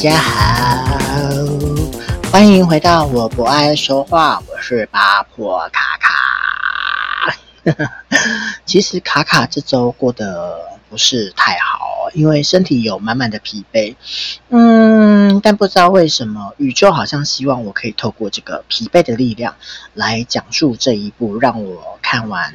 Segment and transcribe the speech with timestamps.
[0.00, 1.28] 大家好，
[2.32, 7.92] 欢迎回到我不爱说话，我是八婆卡卡。
[8.64, 13.94] 其实卡卡这周过得不是太好，因为身体有满满的疲惫。
[14.48, 19.54] 嗯，但不知道为什么，宇宙好像希望我可以透过这个疲惫的力量
[19.92, 22.54] 来讲述这一部让我看完。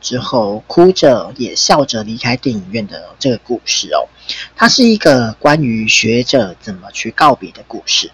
[0.00, 4.08] 之后，哭着也笑着离开电影院的这个故事哦，
[4.56, 8.10] 它是一个关于学者怎么去告别的故事。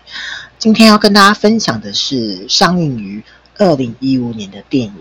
[0.59, 3.23] 今天要跟大家分享的是上映于
[3.59, 4.95] 二零一五年的电影《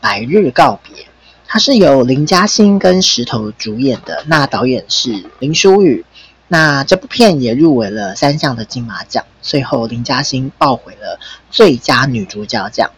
[0.00, 1.04] 白日告别》，
[1.46, 6.04] 它是由林嘉欣跟石头主演的，那导演是林书宇。
[6.48, 11.18] 那这部片也入围了三项的金马奖，最后林嘉欣抱回了
[11.50, 12.90] 最佳女主角奖。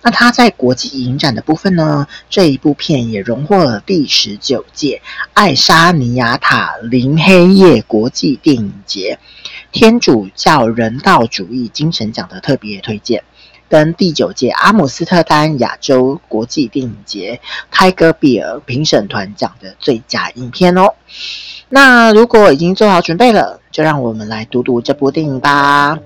[0.00, 2.06] 那他在国际影展的部分呢？
[2.30, 5.02] 这一部片也荣获了第十九届
[5.34, 9.18] 爱沙尼亚塔林黑夜国际电影节
[9.72, 13.24] 天主教人道主义精神奖的特别推荐，
[13.68, 20.94] 跟第九届阿姆斯特丹亚洲国际电影节泰戈比尔评审团奖的最佳影片哦。
[21.68, 25.98] 那如果已经做好准备了，就让我们来读读这部电影吧。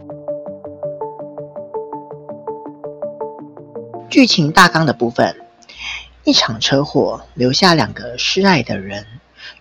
[4.13, 5.37] 剧情大纲的部分：
[6.23, 9.07] 一场车祸留下两个失爱的人，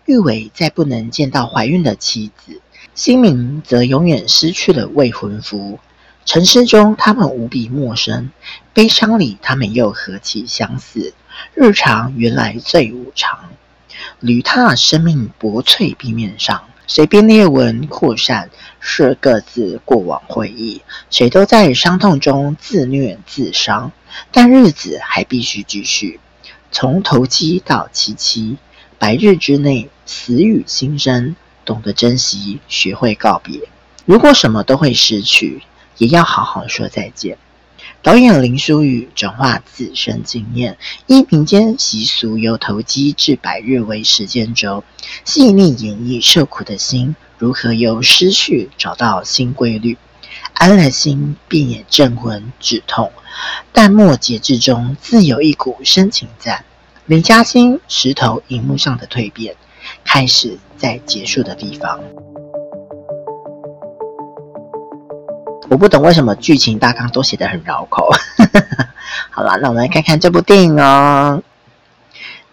[0.04, 2.60] 玉伟再不能见到怀孕的妻子，
[2.94, 5.80] 新明则永远失去了未婚夫。
[6.26, 8.30] 沉思中，他们无比陌生；
[8.74, 11.14] 悲伤里，他们又何其相似。
[11.54, 13.52] 日常原来最无常，
[14.20, 16.66] 履踏生命薄脆地面上。
[16.88, 18.50] 随便裂纹扩散，
[18.82, 20.82] 是各自过往回忆。
[21.10, 23.94] 谁都在伤痛中自虐自伤，
[24.32, 26.20] 但日子还必须继续。
[26.72, 28.58] 从头七到七七，
[28.98, 31.36] 百日之内，死与新生，
[31.66, 33.60] 懂得珍惜，学会告别。
[34.06, 35.62] 如果什么都会失去，
[35.98, 37.38] 也要好好说再见。
[38.04, 44.84] 导演林书宇转化自身经验，依民间习俗，由头七至百日为时间轴，
[45.24, 49.98] 细腻演绎受苦的心如何由失去找到新规律，
[50.54, 53.12] 安了心便也镇魂止痛。
[53.72, 56.64] 淡末节制中自有一股深情在，
[57.06, 59.56] 林嘉欣石头荧幕上的蜕变，
[60.04, 62.00] 开始在结束的地方。
[65.70, 68.10] 我不懂为什么剧情大纲都写得很绕口。
[69.32, 71.42] 好了，那我们来看看这部电影哦。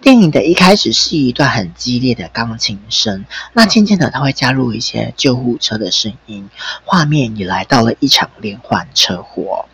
[0.09, 6.49] 电影的一开始是一段很激烈的钢琴声，那渐渐的它会加入一些救护车的声音，
[6.87, 9.67] 画面也来到了一场连环车祸。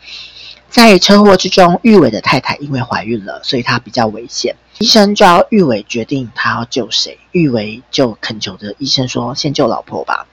[0.68, 4.56] 在车祸之中，玉伟的太太因为怀孕了，所以她比较危险。
[4.80, 10.26] 医生就要玉伟决定他要救谁，玉伟就恳求着医生说：“先救老婆吧。”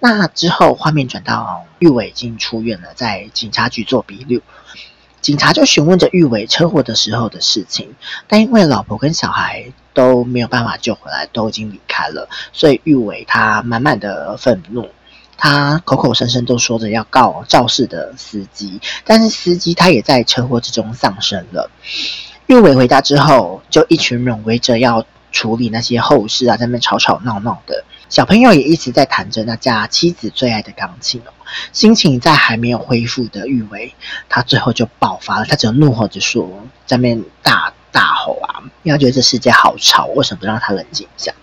[0.00, 4.42] 那之后，画面转到玉伟已经出院了，在警察局做笔录。
[5.24, 7.94] 警察就询问着玉伟车祸的时候的事情，
[8.28, 14.86] 但因为老婆跟小孩都没有办法救回来，都已经离开了，所以玉伟他满满的愤怒，
[15.38, 21.70] 他口口声声都说着要告肇事的司机，但是司机他也在车祸之中丧生了。
[22.46, 27.82] 玉伟回家之后，就一群人围着要处理那些后事啊，在那吵吵闹闹的。
[28.14, 31.34] 小朋友也一直在弹着那架妻子最爱的钢琴哦，
[31.72, 33.92] 心情在还没有恢复的玉伟，
[34.28, 36.48] 他最后就爆发了，他只有怒吼着说，
[36.86, 41.34] 在那边大大吼啊，因为他觉得这世界好吵，为什么不让他冷静一下？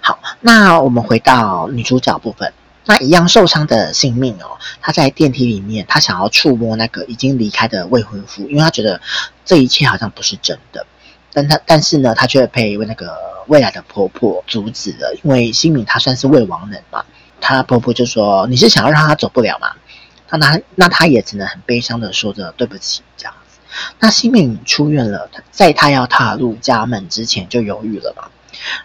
[0.00, 2.52] 好，那我们回到女主角部分，
[2.84, 9.00] 那一样受伤的性命哦，她在电梯里面，她想要触摸那个已经离开的未婚夫，因为她觉得
[9.44, 10.86] 这一切好像不是真的。
[11.32, 13.16] 但他但是呢，他却被那个
[13.46, 17.04] 未来的婆婆阻止了，因为新敏她算是未亡人嘛。
[17.40, 19.72] 她婆婆就说：“你是想要让她走不了吗？”
[20.32, 23.58] 那他那他也只能很悲伤的说着：“对不起。”这样子。
[23.98, 28.28] 那新敏出院了，在她要踏入家门之前就犹豫了嘛。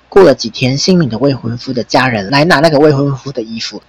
[0.10, 3.84] 过了几天，新敏的未婚夫的家人来拿那个未婚夫的衣服，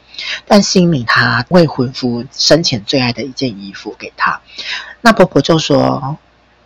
[0.46, 4.40] 但新敏她未婚夫生前最爱的一件衣服给她。
[5.00, 6.18] 那婆婆就说：“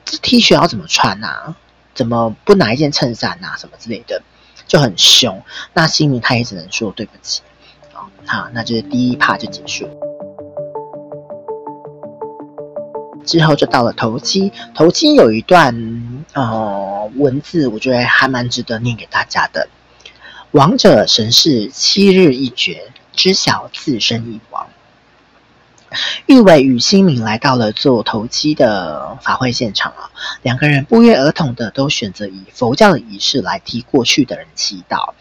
[0.04, 1.54] 这 T 恤要怎么穿啊？”
[2.00, 3.58] 怎么不拿一件衬衫啊？
[3.58, 4.22] 什么之类的，
[4.66, 5.42] 就很凶。
[5.74, 7.42] 那心里他也只能说对不起。
[8.24, 9.86] 好，那就是第一趴就结束。
[13.26, 19.68] 之后就到了头七，头七有一段呃文字，我觉得还蛮值得念给大家的。
[20.52, 24.66] 王者神识七日一绝，知晓自身已亡。
[26.26, 30.10] 玉伟与新敏来到了做头七的法会现场啊，
[30.42, 35.14] 两个人不约而同的都选择以佛教的仪式来替过去的人祈祷，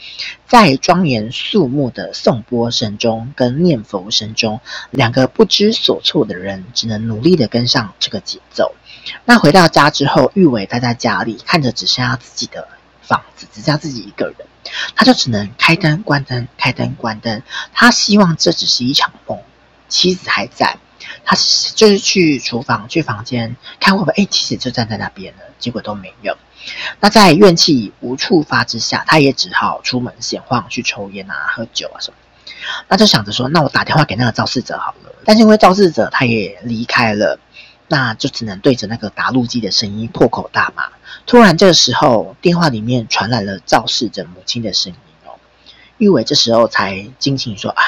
[0.48, 4.62] 在庄严肃穆的颂钵声中跟念佛声中，
[4.92, 8.74] 两个不知所措的人只能努力的跟上这个节奏。
[9.26, 12.68] 那回到家之后，玉伟待在家里，看着只剩下自己的
[13.02, 14.36] 房子，只剩下自己一个人，
[14.96, 17.42] 他就只能开灯关灯，开灯关灯。
[17.74, 19.40] 他希望这只是一场梦。
[19.90, 20.78] 妻子还在，
[21.26, 21.36] 他
[21.76, 26.38] 就是去厨房、去房间看会不会，哎，妻子就站在那边了，结果都没有。
[27.00, 32.18] 那在怨气无处发之下，他也只好出门闲晃，去抽烟啊、喝酒啊什么。
[32.88, 35.12] 那就想着说，那我打电话给那个肇事者好了。
[35.26, 37.40] 但是因为肇事者他也离开了，
[37.88, 40.84] 那就只能对着那个打路机的声音破口大骂。
[41.26, 45.40] 突然这个时候，电话里面传来了肇事者母亲的声音哦。
[45.98, 47.84] 玉伟这时候才惊醒说啊。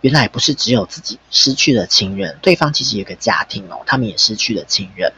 [0.00, 5.12] 原来不是只有自己失去了亲人，对方其实有个家庭哦，他们也失去了亲人。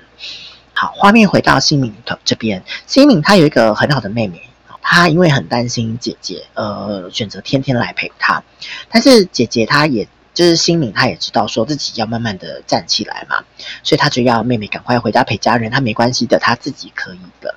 [0.75, 4.43] 好，画面回到新敏的这边，新敏她有一个很好的妹妹，
[4.81, 8.43] 她因为很担心姐姐，呃，选择天天来陪她。
[8.88, 13.44] 但是姐姐她也就是新敏，她也知道说自己要慢慢的站起来嘛，
[13.82, 17.55] 所以她就要妹妹赶快回家陪家人，她没关系的，她自己可以的。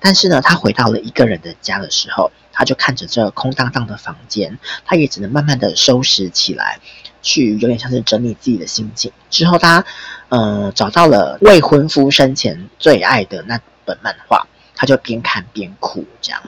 [0.00, 2.30] 但是呢，她回到了一个人的家的时候。
[2.58, 6.80] 他就看着这空荡荡的房间，他也只能慢慢的收拾起来，
[7.20, 9.12] 去有点像是整理自己的心情。
[9.28, 9.84] 之后他，
[10.30, 16.06] 呃，找到了未婚夫生前最爱的那本漫画，他就边看边哭。
[16.22, 16.42] 这样，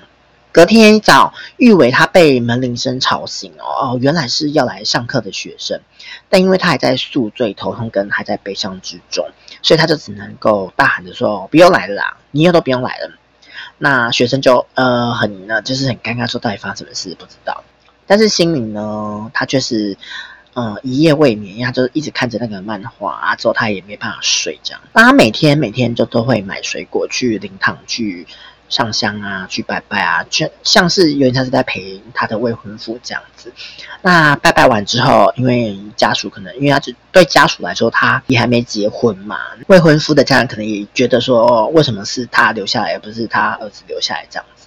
[0.50, 5.78] 隔天一早，玉伟他被门铃声吵醒哦，哦，原来是要来上课的学生，
[6.30, 9.28] 但因为他还在宿醉、头痛跟还在悲伤之中，
[9.60, 13.12] 所以他就只能够大喊着说：“不要来了啦，你以后都不用来了。”
[13.78, 17.62] 那学生就呃很呢，就是很尴尬，说到底发生什么事不知道。
[18.06, 19.96] 但是心里呢，他却是
[20.54, 24.80] 呃一夜未眠，他就一直看着那个漫画，之后他也没办法睡这样。
[24.94, 28.26] 他每天每天就都会买水果去灵堂去。
[28.68, 33.52] 上香啊，去拜拜啊，就像是有点像是在陪他的未婚夫这样子。
[34.02, 36.80] 那拜拜完之后，因为家属可能，因为他
[37.10, 44.66] 对家属来说，他也还没结婚嘛，未婚夫的家人可能也觉得说，哦，为什么是他留下来，而不是他儿子留下来这样子？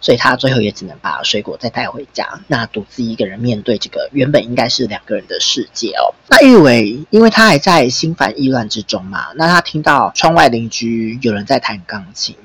[0.00, 6.14] 所以他最后也只能把水果再带回家，那独自一个人面对这个原本应该是两个人的世界哦。
[6.28, 12.36] 那玉伟，因为他还在心烦意乱之中嘛，那他听到窗外邻居有人在弹钢琴。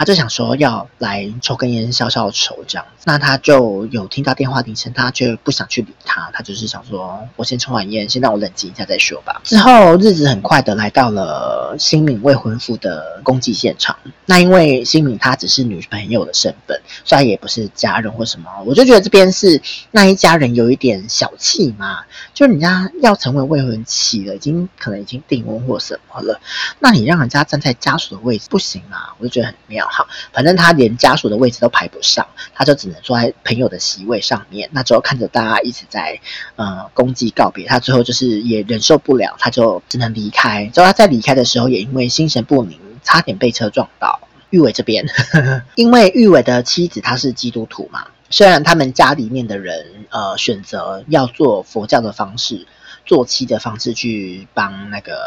[0.00, 9.42] 他就想说要来抽根烟消消愁这样子，那他就有听到电话铃声，他却不想去理他，他就是想说，我先抽完烟，先让我冷静一下再说吧。
[9.44, 13.94] 之后日子很快的来到了新敏未婚夫的攻击现场，
[14.24, 19.60] 那因为新敏她只是女朋友的身份，虽然也不是家人或什么，我就觉得这边是
[19.90, 21.98] 那一家人有一点小气嘛，
[22.32, 26.40] 就人家要成为未婚妻了，已经可能已经订婚或什么了，
[26.78, 29.89] 那你让人家站在家属的位置不行啊，我就觉得很妙。
[29.90, 34.68] 好，反正他连家属的位置都排不上，他就只能坐在朋友的席位上面。
[34.72, 36.20] 那之后看着大家一直在
[36.56, 40.66] 呃攻击告别，他最后就是也忍受不了，他就只能离开。
[40.66, 44.20] 之后他在离开的时候，也因为心神不宁，差点被车撞到。
[44.50, 45.06] 玉伟这边，
[45.76, 52.66] 因为玉伟的妻子她是基督徒嘛，虽然他们家里面的人呃选择要做佛教的方式。
[53.06, 55.18] 做七的方式去帮那个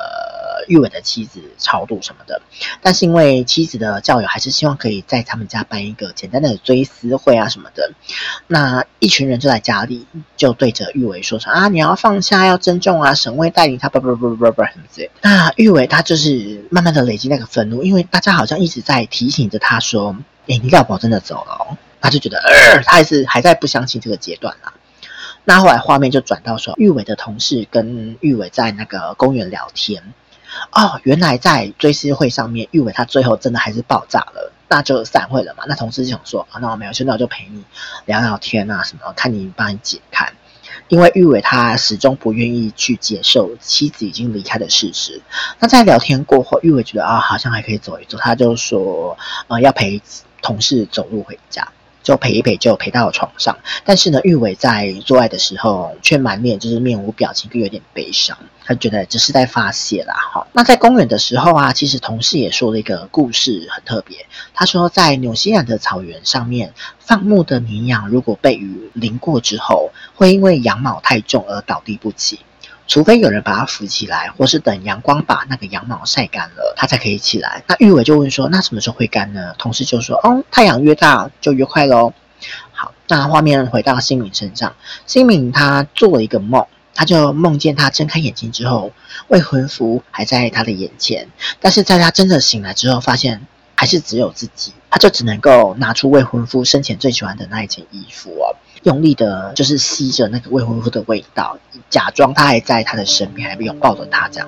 [0.67, 2.41] 玉伟的妻子超度什么的，
[2.81, 7.91] 但是因为妻子的教友还是希望可以在他们家办一个简单的追思会啊什么的，
[8.47, 10.05] 那一群人就在家里
[10.37, 15.11] 就对着玉伟说说啊，你要放下，要珍重啊，神会带领他，不不不不不什么之类。
[15.21, 20.15] 那玉伟他就是慢慢的累积那个愤怒，因为大家好像一直在提醒着他说，
[20.47, 24.73] 哎，你老婆真的走了，他就觉得呃，他还是还在不相信这个阶段啦。
[25.45, 30.13] 那后来画面就转到说，玉伟的同事跟玉伟在那个公园聊天。
[30.71, 35.63] 哦，原来在追思会上面，玉伟他最后真的还是爆炸了，那就散会了嘛。
[35.67, 37.63] 那同事就想说，啊，那我没有，现在我就陪你
[38.05, 40.31] 聊聊天啊，什么，看你帮你解开。
[40.87, 45.21] 因为玉伟他始终不愿意去接受妻子已经离开的事实。
[45.59, 49.17] 那在聊天过后，玉伟觉得啊，好像还可以走一走，他就说，
[49.47, 50.01] 呃，要陪
[50.41, 51.67] 同事走路回家。
[52.03, 53.57] 就陪一陪，就陪到床上。
[53.83, 58.37] 但是呢，玉伟在做爱的时候却满脸就是面无表情，就有点悲伤。
[58.65, 60.13] 他觉得只是在发泄啦。
[60.33, 64.25] 哈，那在公园的时候啊，其实同事也说了一个故事，很特别。
[64.53, 72.39] 他说，在纽西兰的草原上面，放牧的绵羊如果被雨淋过之后，会因为羊毛太重而倒地不起。
[72.87, 77.63] 除非有人把它扶起来，或是等阳光把那个羊毛晒干了，它才可以起来。
[77.67, 82.13] 那玉伟就问说：“那什么时候会干呢？”同事就说：“哦，太阳越大就越快喽。”
[82.73, 84.75] 好，那画面回到新敏身上，
[85.05, 88.91] 新敏她做了一个梦，他就梦见他睁开眼睛之后，
[89.29, 91.29] 未婚夫还在他的眼前，
[91.61, 101.57] 但是在他真的醒来之后，发现还是只有自己，他就只能够拿出未婚夫生前最喜欢的那一件衣服哦，用力的就是吸着那个未婚夫的味道，
[101.89, 104.47] 假装他还在他的身边，还没有抱着他这样。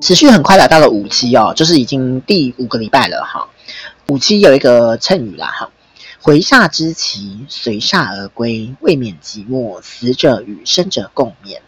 [0.00, 3.48] 持续很快来到了五期哦，就是已经第五个礼拜了哈。
[4.08, 5.70] 五期有一个谶语啦哈。
[6.20, 9.80] 回煞之期，随煞而归，未免寂寞。
[9.80, 11.58] 死者与生者共勉。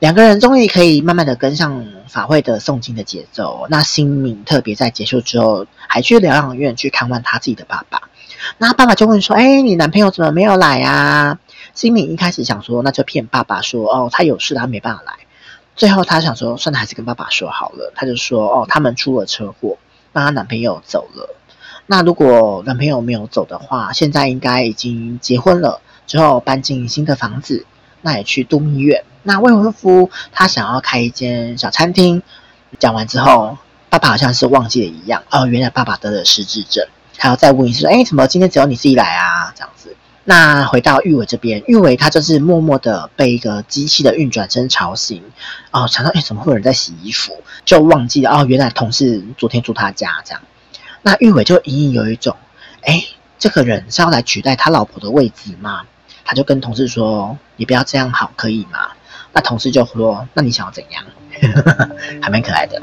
[0.00, 3.66] 两个人终于可以慢慢的跟上法会的诵经的节奏。
[3.70, 8.02] 那新敏特别在结束之后，还去疗养院去看望他自己的爸爸。
[8.58, 11.38] 那爸爸就问说：“哎，你男朋友怎么没有来啊？”
[11.74, 15.14] 新敏一开始想说，那就骗爸爸说：“哦，他有事，他没办法来。”
[15.76, 17.92] 最后他想说，算了，还是跟爸爸说好了。
[17.94, 19.78] 他就说：“哦，他们出了车祸，
[20.12, 21.34] 那他男朋友走了。”
[21.86, 27.64] 那如果男朋友没有走的话，现在应该已经结婚了，之后搬进新的房子，
[28.02, 29.04] 那也去度蜜月。
[29.24, 32.22] 那未婚夫他想要开一间小餐厅。
[32.78, 33.56] 讲完之后，
[33.88, 36.84] 爸爸好像是忘记了一样哦，原来爸爸得了失智症，
[37.16, 39.52] 还要再问一次说，哎，怎么今天只有你自己来啊？
[39.54, 39.96] 这样子。
[40.24, 45.22] 那回到玉伟这边，玉伟他就是默默的被一个机器的运转声吵醒，
[45.70, 47.36] 哦，想到哎，怎么会有人在洗衣服？
[47.64, 50.42] 就忘记了哦，原来同事昨天住他家这样。
[51.02, 52.36] 那玉伟就隐隐有一种，
[52.82, 53.04] 哎，
[53.38, 55.82] 这个人是要来取代他老婆的位置吗？
[56.24, 58.88] 他就跟同事说：“你不要这样好，可以吗？”
[59.34, 61.04] 那同事就说：“那你想要怎样？”
[62.22, 62.80] 还蛮可爱的。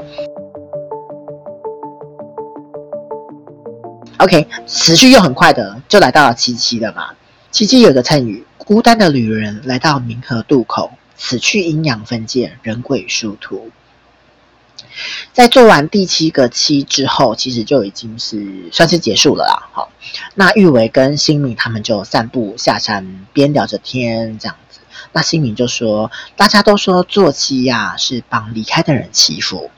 [4.18, 7.08] OK，持续又很快的就来到了七七了嘛。
[7.50, 13.70] 七七有个谶语：“孤单的旅人来到冥河渡口，此去阴阳分界，人鬼殊途。”
[15.32, 19.68] 在做完第七个七之后，其实就已经是算是结束了啦。
[19.72, 19.90] 好，
[20.34, 24.56] 那玉维跟新米他们就散步下山，边聊着天这样。
[25.12, 29.70] 那新敏就说：“大家都说做七呀是帮离开的人祈福，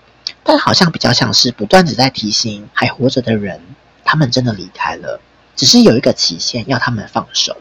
[0.42, 3.60] 但好像比较像是不断的在提醒还活着的人，
[4.04, 5.20] 他们真的离开了，
[5.56, 7.56] 只是有一个期限要他们放手。”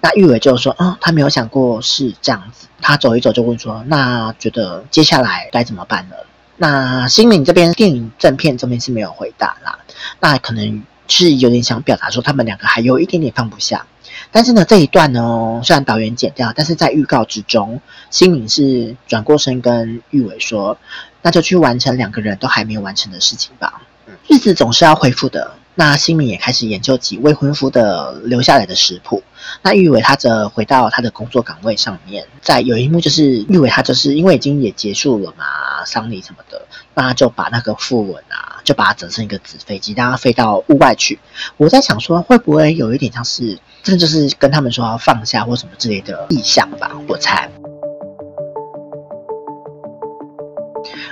[0.00, 6.14] 那玉维就说：“哦，他没有想过是这样子。”他走一走就问说：“那觉得接下来该怎么办呢？”
[6.56, 9.78] 那新敏这边电影正片这边是没有回答啦，
[10.20, 13.86] 那可能是有点想表达说他们两个还有一点点放不下，
[14.30, 17.80] 但是呢这一段呢虽然导演剪掉，但是在预告之中，
[18.10, 20.78] 新敏是转过身跟玉伟说，
[21.22, 23.82] 那就去完成两个人都还没有完成的事情吧，
[24.28, 25.52] 日子总是要恢复的。
[25.74, 29.22] 那新敏也开始研究起未婚夫的留下来的食谱。
[29.62, 32.26] 那玉伟他则回到他的工作岗位上面。
[32.42, 41.20] 在有一幕就是玉伟他就是因为已经也结束了嘛，丧礼什么的，那他就把那个符文啊，就把它折成一个纸飞机，让它飞到屋外去。
[41.56, 46.92] 我在想说，会不会有一点像是，这就是跟他们说要放下或什么之类的意象吧？
[47.08, 47.50] 我猜。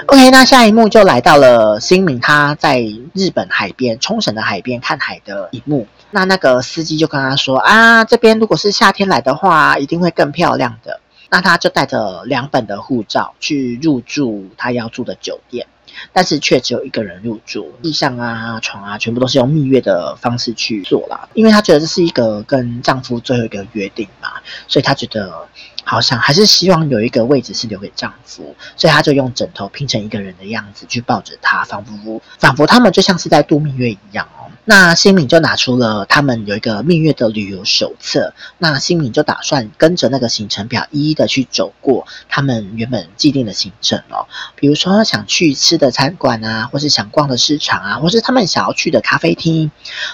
[0.07, 2.81] OK，那下一幕就来到了新敏他在
[3.13, 5.87] 日本海边冲绳的海边看海的一幕。
[6.11, 11.01] 那那个司机就跟他说啊，这边如果是夏天来的话，一定会更漂亮的。
[11.29, 15.67] 那他就带着两本的护照去入住他要住的酒店，
[16.13, 21.29] 但是却只有一个人入住，地上啊、床啊，全部都是用蜜月的方式去做啦。
[21.35, 24.29] 因为她觉得这是一个跟丈夫最后一个约定嘛，
[24.69, 25.47] 所以她觉得。
[25.89, 34.27] 好像还是希望有一个位置是留给丈夫，所以她就用枕头拼成一个人的样子去抱着他，仿佛仿佛他们就像是在度蜜月一样。
[34.69, 49.71] 那新敏就拿出了他们有一个蜜月的旅游手册，那新敏就打算跟着那个行程表一一的去走过他们原本既定的行程哦，比如说想去吃的餐馆啊，或是想逛的市场啊，或是他们想要去的咖啡厅，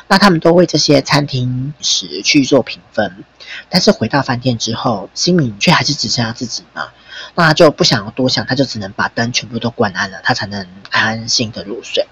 [0.07, 3.25] 那他们都为这些餐厅食去做评分。
[3.71, 6.89] 但是回到饭店之后，新敏却还是只剩下自己嘛，
[7.35, 12.07] 那就不想要多想，他就只能把灯全部都关暗了，他才能安安心的入睡。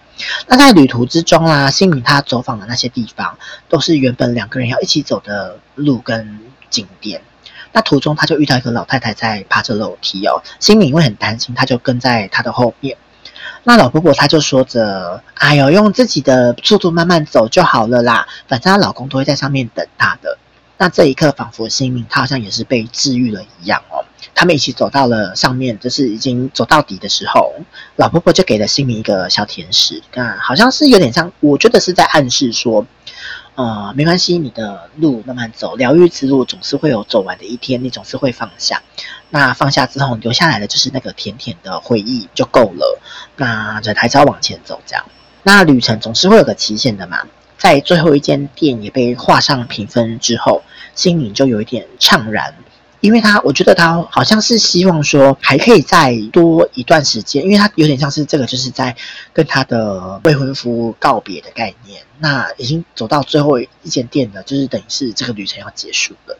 [0.46, 7.22] 那在旅途之中啊，新敏他走访的那些地方，都是原本两个人要一起走的路跟景点。
[7.72, 12.96] 那途中他就遇到一个老太太在爬着楼梯哦，新敏会很担心，他就跟在她的后面。
[13.62, 20.38] 那老婆婆她就说着：“哎呦，用自己的速度慢慢走就好了啦，反正她老公都会在上面等她的。”
[20.78, 24.02] 那这一刻，仿佛新敏他好像也是被治愈了一样哦。
[24.34, 27.52] 他们一起走到了上面，就是已经走到底的时候，
[27.96, 32.86] 老婆婆就给了新民一个小甜食，啊，好像是有点像，我觉得是在暗示说，
[33.54, 38.82] 呃，没关系，你的路慢慢走，疗愈之路总是会有走完的一天，你总是会放下。
[39.30, 43.00] 那放下之后，留下来的就是那个甜甜的回忆就够了。
[43.36, 45.04] 那人还是要往前走，这样。
[45.42, 47.18] 那旅程总是会有个期限的嘛。
[47.56, 50.62] 在最后一间店也被画上评分之后，
[50.94, 52.54] 心里就有一点怅然。
[53.00, 58.94] 因为他，我觉得他好像是希望说还可以再多一段时间，因为他有点像是这个，就是在
[59.32, 62.02] 跟他的未婚夫告别的概念。
[62.18, 66.38] 那已经走到最后一间店了，就是等于是这个旅程要结束了。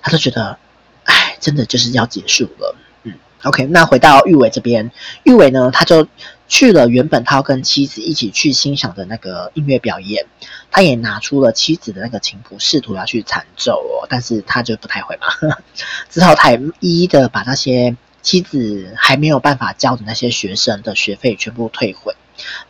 [0.00, 0.58] 他就觉得，
[1.04, 2.76] 哎，真的就是要结束了。
[3.04, 4.90] 嗯，OK，那回到玉伟这边，
[5.22, 6.06] 玉伟呢，他就。
[6.54, 10.24] 去了原本他要跟妻子一起去欣赏的那个音乐表演，
[10.70, 15.26] 他也拿出了妻子的那个琴谱，试图要去弹奏哦，但是他就不太会嘛，
[16.08, 22.14] 之后他也一一的把那些妻子还没有办法教的那些学生的学费全部退回，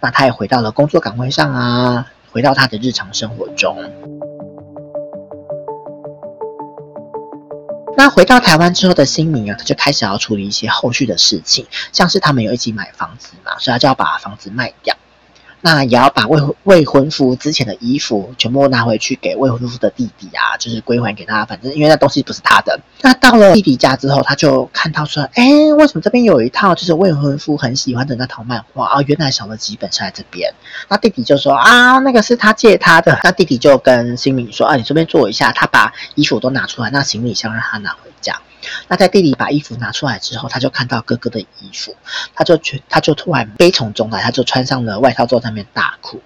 [0.00, 3.76] 那他也回到了工作岗位上啊，回到他的日常生活中。
[7.96, 14.96] 那回到台湾之后的新民啊，他就开始要处理一些后续的事情，像是他们有一起买房子嘛，所以他就要把房子卖掉。
[15.66, 21.42] 那也要把未未婚夫之前的衣服全部拿回去给未婚夫的弟弟啊，就是归还给他。
[21.47, 22.78] 反正因为那东西不是他的。
[23.00, 29.00] 那到了弟弟家之后，他就看到说：“哎，为什么这边有一套就是未婚夫很喜欢的那套漫画啊？
[29.06, 30.52] 原来少了几本是在这边。”
[30.90, 38.38] 那弟弟就说：“啊，那个是他借他的。”那弟弟就跟新民说：“啊，你这边坐一下。”他把衣服都拿出来，那行李箱让他拿回家。
[38.88, 41.97] 那在弟弟把衣服拿出来之后，他就看到哥哥的衣服，
[42.35, 46.21] 他就觉他就突然悲从中来，他就穿上了外套，坐在那边大哭。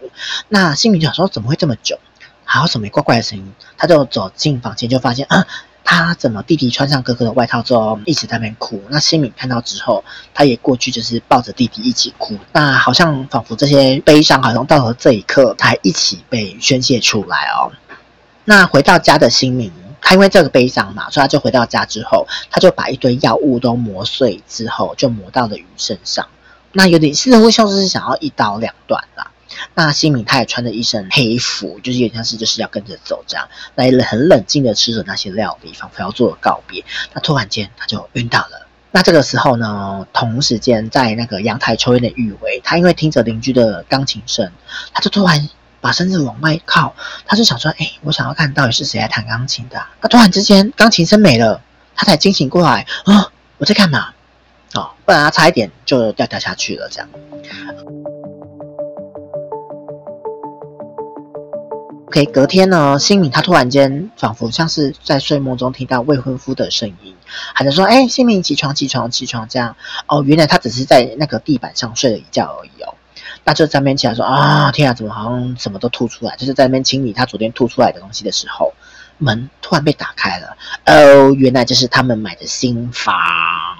[0.49, 1.99] 那新民就想说怎么会这么久？
[2.45, 3.53] 还有什么怪怪的声音？
[3.77, 5.47] 他就走进房间，就发现啊，
[5.85, 8.83] 他怎么弟弟穿上哥哥的外套之后一直在那边哭？
[8.89, 10.03] 那新民看到之后，
[10.33, 12.39] 他也过去就是抱着弟弟一起哭。
[12.53, 17.71] 那好像仿佛这些悲伤，好像到了这一刻才一起被宣泄出来哦。
[18.45, 19.71] 那回到家的新民。
[20.01, 26.27] 他因为这个悲伤嘛，所以他就回到家之后，他就把一堆药物都磨碎之后，就磨到了鱼身上。
[26.73, 29.31] 那有点似乎像是想要一刀两断啦。
[29.75, 36.85] 那新民他也穿着一身黑服，就是有点像是就是要跟着走这样，来很冷静的吃着那些料理，仿佛要做告别。
[37.15, 38.67] 那突然间他就晕倒了。
[38.91, 44.53] 那这个时候呢，同时间在那个阳台抽烟的玉维，他因为听着邻居的钢琴声，
[44.93, 45.49] 他就突然。
[45.81, 46.95] 把身子往外靠，
[47.27, 51.61] 他就想说：“哎、我想要看到底是谁来弹钢琴的、啊。”那突然之间，钢琴声没了，
[51.95, 52.87] 他才惊醒过来。
[53.05, 54.09] 啊，我在干嘛？
[54.75, 56.89] 哦，不然他差一点就掉掉下去了。
[56.91, 57.09] 这样。
[62.09, 67.15] OK，隔天呢，新敏他突然间仿佛像是在睡梦中听到未婚夫的声音，
[67.55, 69.77] 喊着说：“哎、新敏起床，起床，起床！”这样。
[70.07, 72.95] 哦，原来他只是在那个地板上睡了一觉而已哦。
[73.49, 76.37] 那就在那边起来说啊，天啊，怎么好像什么都吐出来？
[76.37, 78.75] 就是在那边清理他昨天吐出来的东西的时候，
[79.17, 80.55] 门突然被打开了。
[80.85, 83.17] 哦，原来这是他们买的新房。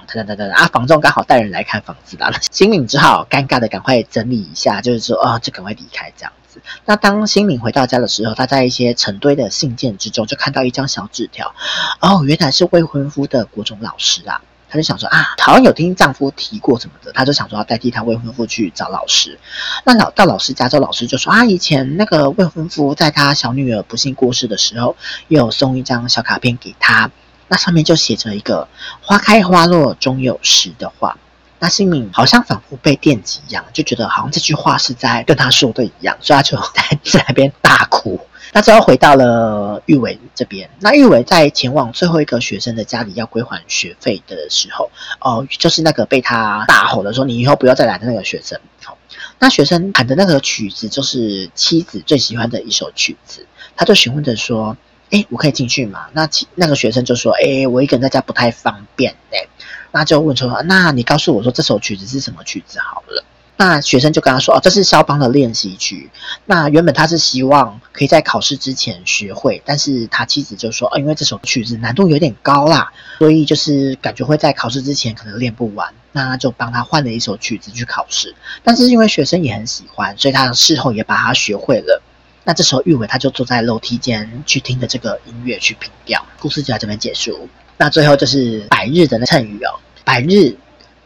[0.07, 2.31] 等等等等啊，房仲刚好带人来看房子了。
[2.51, 6.59] 新民只好尴尬的赶快整理一下，就是说啊，就赶快离开这样子。
[6.85, 11.53] 那当新民回到家的时候，他在一些成堆的信件之中，就看到一张小纸条。
[11.99, 14.41] 哦，原来是未婚夫的国中老师啊。
[14.69, 19.39] 她就想说啊，好像有听丈夫提过什么的，她就想说要代替她未婚夫去找老师。
[19.83, 24.95] 那老到老师家之后，老师就说啊，以前那个未婚夫在他小女儿不幸过世的时候，
[25.27, 27.09] 也有送一张小卡片给他，
[27.47, 28.67] 那上面就写着一个
[29.01, 31.17] “花开花落终有时”的话。
[31.61, 38.17] 那新民好像仿佛被电击一样，就觉得好像这句话是在跟他说的一样，所以他就 在在那边大哭。
[38.51, 40.69] 那之后回到了玉伟这边。
[40.79, 48.59] 那玉伟在前往最后一个学生的家里要归还学费的时候，哦，就是那个被他大吼的说“你以后不要再来”的那个学生。
[48.83, 48.97] 好，
[49.37, 54.75] 那学生喊的那个曲子就是妻子最喜欢的一首曲子，他就询问着说
[55.11, 59.47] ：“哎，我可以进去吗？”那其那个学生就说：“哎，我一个人在家不太方便。”哎，
[59.91, 63.23] 那就问说：“那你告诉我说这首曲子是什么曲子好了。”
[63.61, 66.09] 那学生就跟他说：“哦，这是肖邦的练习曲。
[66.45, 78.33] 那原本他是希望可以在考试之前学会，但是他妻子就说：‘哦，因为这首曲子难度有点高啦，所以就是感觉会在考试之前可能练不完。’那他就帮他换了一首曲子去考试。
[78.63, 82.01] 但是因为学生也很喜欢，所以他事后也把它学会了。
[82.45, 86.25] 那这时候玉伟他就坐在楼梯间去听着这个音乐去凭吊。
[86.39, 87.49] 故事就在这边结束。
[87.75, 90.55] 那最后就是百日的那谶语哦，百日，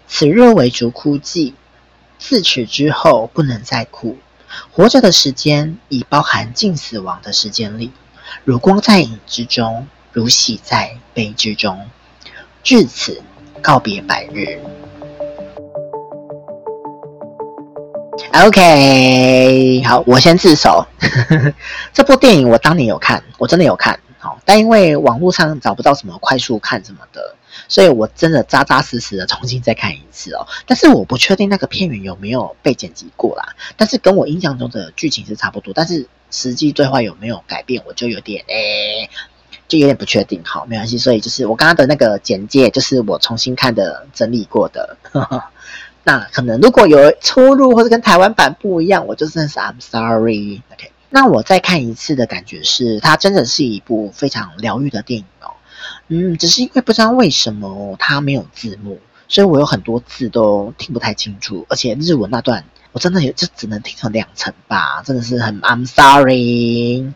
[0.08, 1.54] 此日为竹枯寂。”
[2.26, 4.18] 自此之后不能再哭，
[4.72, 7.92] 活着的时间已包含近死亡的时间里，
[8.46, 11.86] 如光在影之中，如喜在悲之中。
[12.64, 13.22] 至此
[13.62, 14.58] 告别百日。
[18.32, 20.88] OK，好，我先自首。
[21.92, 24.00] 这部电影我当年有看，我真的有看。
[24.18, 27.36] 好，但因为网络上找不到什么快速看什么的。
[27.68, 30.48] 所以我真的扎扎实实的重新再看一次哦。
[30.66, 39.10] 但是我不确定那个片源有没有被剪辑过啦，但是跟我印象中的剧情是差不多，但是实际对话有没有改变，我就有点诶、
[39.68, 40.42] 就有点不确定。
[40.44, 44.98] 好，没关系，所以就是我刚刚的那个简介，就是我重新看的整理过的。
[45.04, 45.44] 呵 呵
[46.06, 50.62] 那可能如果有出入或者跟台湾版不一样，我就真的是 I'm sorry。
[50.74, 55.53] OK，那我再看一次的感觉是，它真的是一部非常疗愈的电影哦。
[56.10, 67.14] 嗯，只是因为不知道为什么它没有字幕，所以我有很多字都听不太清楚，而且日文那段我真的也就只能听成两层吧，真的是很 I'm sorry。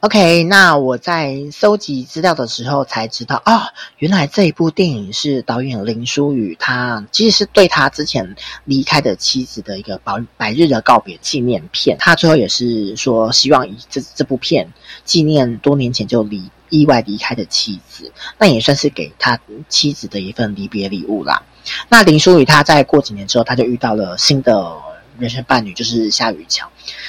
[0.00, 3.62] OK，那我在搜集资料的时候才知道，哦，
[3.98, 11.96] 原来这一部电影是导演林书宇，他其实是对他之前离开的妻子的一个百百日的告别纪念片。
[11.98, 14.72] 他最后也是说，希望以这这部片
[15.04, 21.42] 纪念多年前就离意外离开的妻子，那也算是给他妻子的一份离别礼物啦。
[21.88, 24.74] 那林书宇他在过几年之后，他就遇到了新的
[25.18, 26.66] 人生伴侣，就是夏雨乔。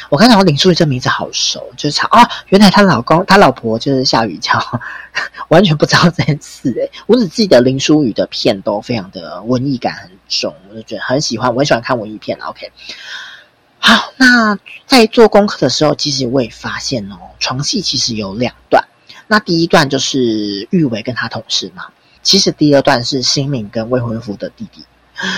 [0.10, 4.60] 我看到林书宇这名字好熟，就是查啊，原来她老公、他老婆就是夏雨乔，
[5.50, 12.38] 完全不知道这件事诶，我只记得林书宇的片都非常的文艺感很重，我就觉得很喜欢，我很喜欢看文艺片。
[12.40, 12.72] OK，
[13.78, 18.84] 好，那在做功课的时候，其实我也发现哦，床戏其实有两段。
[19.32, 21.84] 那第一段就是玉维跟他同事嘛，
[22.24, 24.84] 其实第二段是新敏跟未婚夫的弟弟。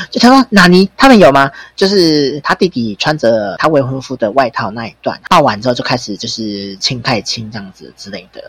[0.09, 1.51] 就他说，纳尼他们有吗？
[1.75, 8.41] 就是他弟弟穿着他未婚夫的外套那一段，抱完之后就开始就是亲太亲这样子之类的。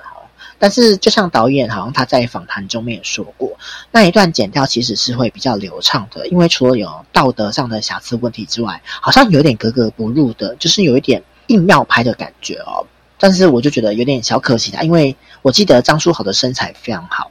[0.59, 3.51] 但是就像导演好像他在访谈中面也说过，
[3.91, 12.87] 那一段剪掉其实是会比较流畅的，因为除了有道德上的瑕疵问题之外，好像有点格格不入的，就是有一点硬要拍的感觉哦。
[13.23, 17.31] 但是我就觉得有点小可惜啊，因为我记得张书豪的身材非常好，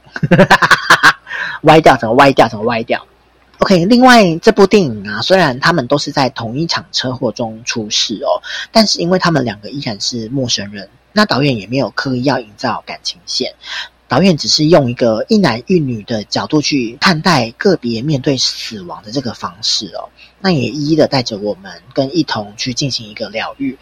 [1.64, 3.06] 歪掉怎么歪掉怎么歪掉。
[3.58, 8.40] OK，另外这部电影啊，虽然他们都是在同一场车祸中出事哦，
[8.72, 13.54] 但是因为他们两个依然是陌生人，那导演也没有刻意要营造感情线，
[14.12, 20.04] 导演只是用一个一男一女的角度去看待个别面对死亡的这个方式哦，
[20.38, 23.74] 那也一一的带着我们跟一同去进行一个疗愈。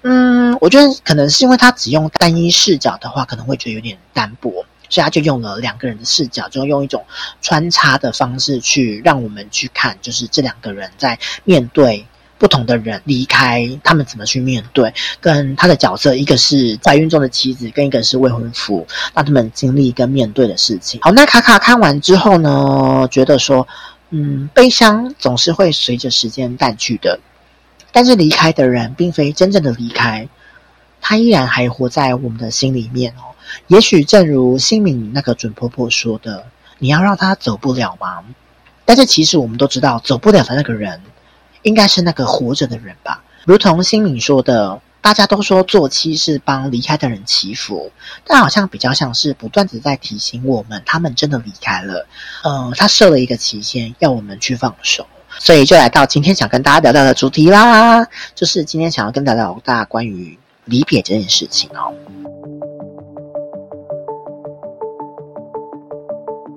[0.00, 4.64] 嗯，我觉得可能是因为他只用单一视角的话，可能会觉得有点单薄。
[4.88, 7.04] 所以他就用了两个人的视角，就用一种
[7.42, 12.06] 穿插的方式去让我们去看，就是这两个人在面对
[12.38, 21.00] 不同的人离开，他们怎么去面对，跟他的角色，一个是怀孕中的妻子，跟一个是未婚夫，让他们经历跟面对的事情。
[21.02, 23.66] 好，那卡卡看完之后呢，觉得说，
[24.10, 27.18] 嗯，悲伤总是会随着时间淡去的，
[27.90, 30.28] 但是离开的人并非真正的离开，
[31.00, 33.32] 他依然还活在我们的心里面哦。
[33.68, 36.44] 也许正如新敏那个准婆婆说的，
[36.78, 38.22] 你要让他走不了吗？
[38.84, 41.00] 但是其实我们都知道，走不了的那个人，
[41.66, 43.24] 应该是那个活着的人吧。
[43.44, 47.90] 如同新敏说的，大家都说做七是帮离开的人祈福，
[48.24, 52.06] 但好像比较像是不断地在提醒我们，他们真的离开了。
[52.44, 55.04] 嗯、他设了一个期限，要我们去放手。
[55.40, 61.92] 所以就来到今天想跟大家聊聊的主题啦，就是今天想要跟大家聊大家关于离别这件事情哦。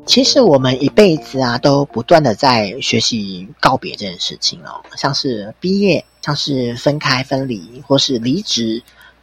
[0.09, 8.81] 其实我们一辈子啊，都不断的在学习告别这件事情哦，像是毕业，像是分开、分离，或是离职，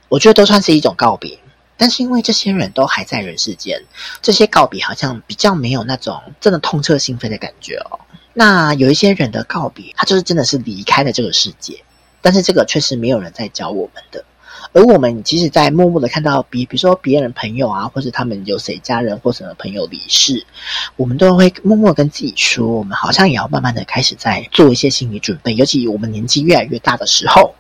[0.09, 1.37] 我觉得都算是一种告别。
[1.77, 3.83] 但是因为这些人都还在人世间，
[4.23, 7.99] 这些告别好像比较没有那种真的痛彻心扉的感觉哦。
[8.33, 11.83] 那有一些人的告别，他就是真的是离开了这个世界，
[12.23, 14.25] 但是这个却是没有人在教我们的。
[14.77, 20.45] 而我们即使，在默默的看到比，比如说别人朋友啊，或者他们有谁家人或什么朋友离世，
[20.97, 25.55] 我们都会默默跟自己说，我们好像也要慢慢的开始在做一些心理准备。
[25.55, 27.55] 尤其我们年纪越来越大的时候，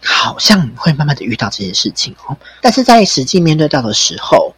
[0.00, 2.36] 好像会慢慢的遇到这些事情哦。
[2.60, 4.54] 但是在实际面对到的时候，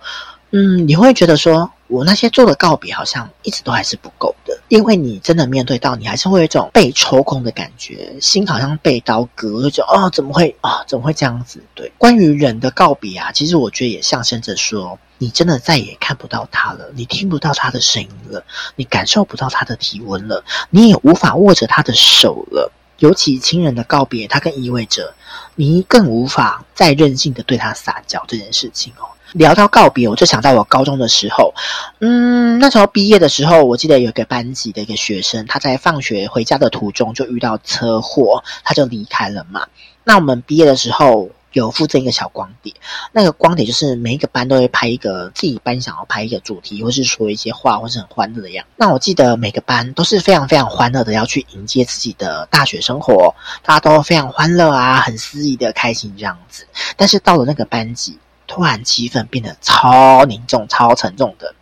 [0.51, 11.63] 嗯，你会觉得说，我那些做的告别好像一直都还是不够的，因为你真的面对到，你还是会有一种被抽空的感觉，心好像被刀割，就哦，怎么会啊、哦，怎么会这样子？
[11.75, 18.43] 对，关于人的告别啊，其实我觉得也象征着说，你真的再也看不到他了，你听不到他的声音了，
[18.77, 22.73] 你感受不到他的体温了，你也无法握着他的手了。
[23.01, 25.15] 尤其亲人的告别，它更意味着
[25.55, 29.07] 你更无法再任性的对他撒娇这件事情哦。
[29.33, 31.53] 聊到告别，我就想到我高中的时候，
[32.01, 39.67] 嗯，那时候毕业的时候，我记得有一个班级的一个学生，他在放学回家的途中就遇到车祸，他就离开了嘛。
[40.05, 42.73] 那我们毕业的时候，有附赠一个小光碟，
[43.13, 48.65] 那个光碟就是每一个班都会拍一个自己班想要拍一个主题，或是说一些话，或是很欢乐的样。
[48.77, 56.67] 那我记得每个班都是非常非常欢乐的要去迎接自己的大学生活，大家都非常欢乐啊，很肆意的开心这样子。
[56.97, 61.55] 但是到了那个班级，突然气氛变得超凝重、超沉重的。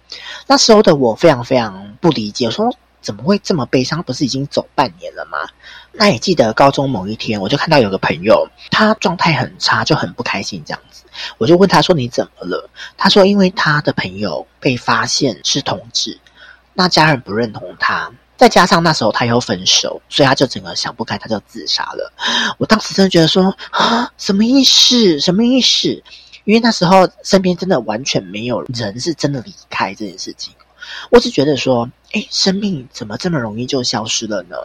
[0.46, 4.03] 那时候的我非常非常不理解，我说怎么会这么悲伤？
[4.03, 5.38] 不是已经走半年了吗？
[5.92, 11.05] 那也记得高中某一天，我就看到有个朋友，他状态很差，就很不开心这样子。
[11.38, 16.18] 我就问他说：“你怎么了？”他说：“因为他的朋友被发现是同志，
[16.75, 22.12] 那家人不认同他，再加上那时候他又分手，所以他就整个想不开，他就自杀了。”
[22.59, 25.18] 我当时真的觉得说：“啊，什么意思？
[25.18, 26.03] 什么意思？”
[26.46, 30.54] 因为那时候身边真的完全没有人是真的离开这件事情。
[31.11, 34.56] 我只觉得说，诶，生命怎么这么容易就消失了呢？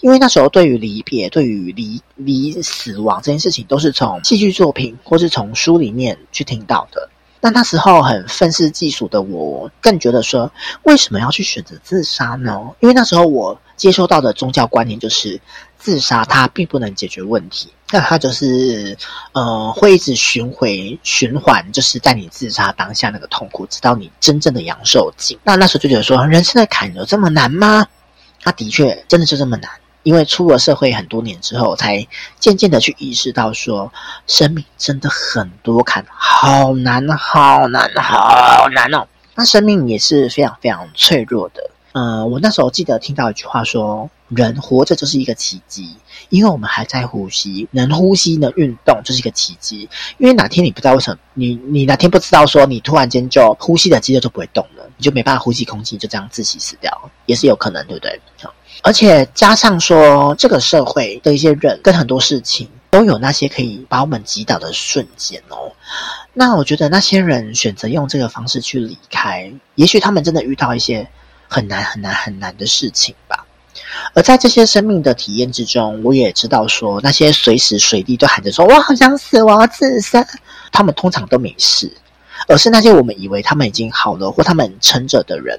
[0.00, 7.10] 因为那时候对于离别、对于离离死亡这件事情，都是从戏剧作品或是从书里面去听到的。
[7.42, 10.50] 那那时候很愤世嫉俗的我，更觉得说，
[10.84, 12.58] 为什么要去选择自杀呢？
[12.80, 15.38] 因为那时候我接收到的宗教观念就是，
[15.78, 17.68] 自杀它并不能解决问题。
[17.92, 18.96] 那他就是，
[19.32, 25.38] 呃，会一直循回循环，就是在你自杀当下那个痛苦，直到你真正的阳寿尽。
[25.44, 27.86] 那那时候就觉得说，人生的坎有这么难吗？
[28.42, 29.70] 那的确，真的就这么难。
[30.02, 32.06] 因为出了社会很多年之后，才
[32.38, 33.92] 渐渐的去意识到说，
[34.26, 39.06] 生命真的很多坎，好难，好难，好难哦。
[39.34, 41.70] 那生命也是非常非常脆弱的。
[41.92, 45.96] 呃，我那时候记得听到一句话说，人活着就是一个奇迹。
[46.28, 49.88] 因为我们还在呼吸，能呼吸能运动就是一个奇迹。
[50.18, 58.20] 因为哪天你不知道为什么，你你哪天不知道说你突然间就呼吸的肌肉就不会动了，你就没办法呼吸空气，就这样窒息死掉，也是有可能，对不对？
[58.82, 65.72] 而且加上说，这个社会的一些人跟很多事情都有那些可以把我们击倒的瞬间哦。
[66.34, 71.08] 那我觉得那些人选择用这个方式去离开，也许他们真的遇到一些
[71.48, 73.45] 很难很难很难的事情吧。
[74.14, 80.26] 而在这些生命的体验之中，我也知道说，那些随时随地都喊着说“我好想死，我要自杀”，
[80.72, 81.90] 他们通常都没事，
[82.48, 85.58] 而是那些我们以为他们已经好了或他们撑着的人，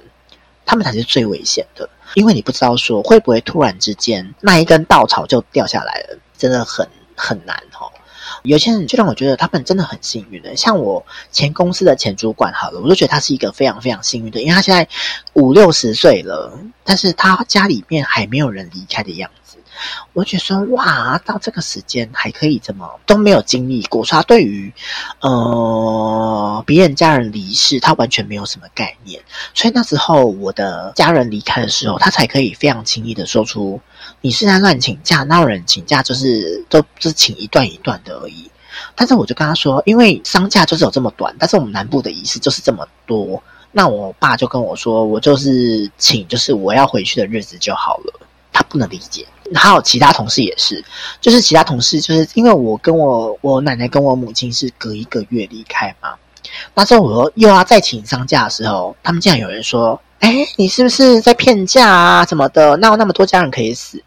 [0.64, 7.90] 他们才是最危险的，因为你不知道说会不会突然之间那一根稻草就掉下来了，真的很很难哦。
[8.42, 14.88] 有些人就让我觉得他们真的很幸运的，像我前公司的前主管，好了，我就觉得他是一个非常非常幸运的，因为他现在
[15.34, 19.37] 五六十岁了，但是他家里面还没有人离开的样子。
[20.12, 24.72] 我觉得说哇，到这个时间还可以这么都没有经历过，说他对于
[25.20, 29.20] 呃别人家人离世，他完全没有什么概念。
[29.54, 33.80] 所以那时候我的家人离开的时候，他才可以非常轻易的说出
[34.20, 38.50] ：“你是在乱请假，那人请假就是都只请一段一段的而已。”
[38.94, 43.42] 但是我就跟他说，因为丧假就是有这么短，但是我们南部的仪式就是这么多。
[43.72, 48.20] 那我爸就跟我说，我就是请，就是我要回去的日子就好了。
[48.58, 49.24] 他不能理解。
[49.54, 50.84] 还有其他同事也是，
[51.20, 56.14] 就是其他同事，就是因为我跟我我奶奶跟我母亲是隔一个月离开嘛。
[56.74, 62.26] 那时候我又要再请丧假的时候，他们竟然有人说：“哎，你是不是在骗假啊？
[62.26, 62.76] 什么的？
[62.76, 64.02] 那有那么多家人可以死？”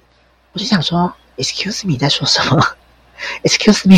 [0.54, 2.64] 我就想说：“Excuse me，在说什么？
[3.44, 3.98] ”Excuse me，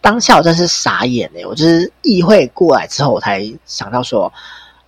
[0.00, 1.46] 当下我真是傻眼哎！
[1.46, 4.32] 我就是议会过来之后，我才想到说。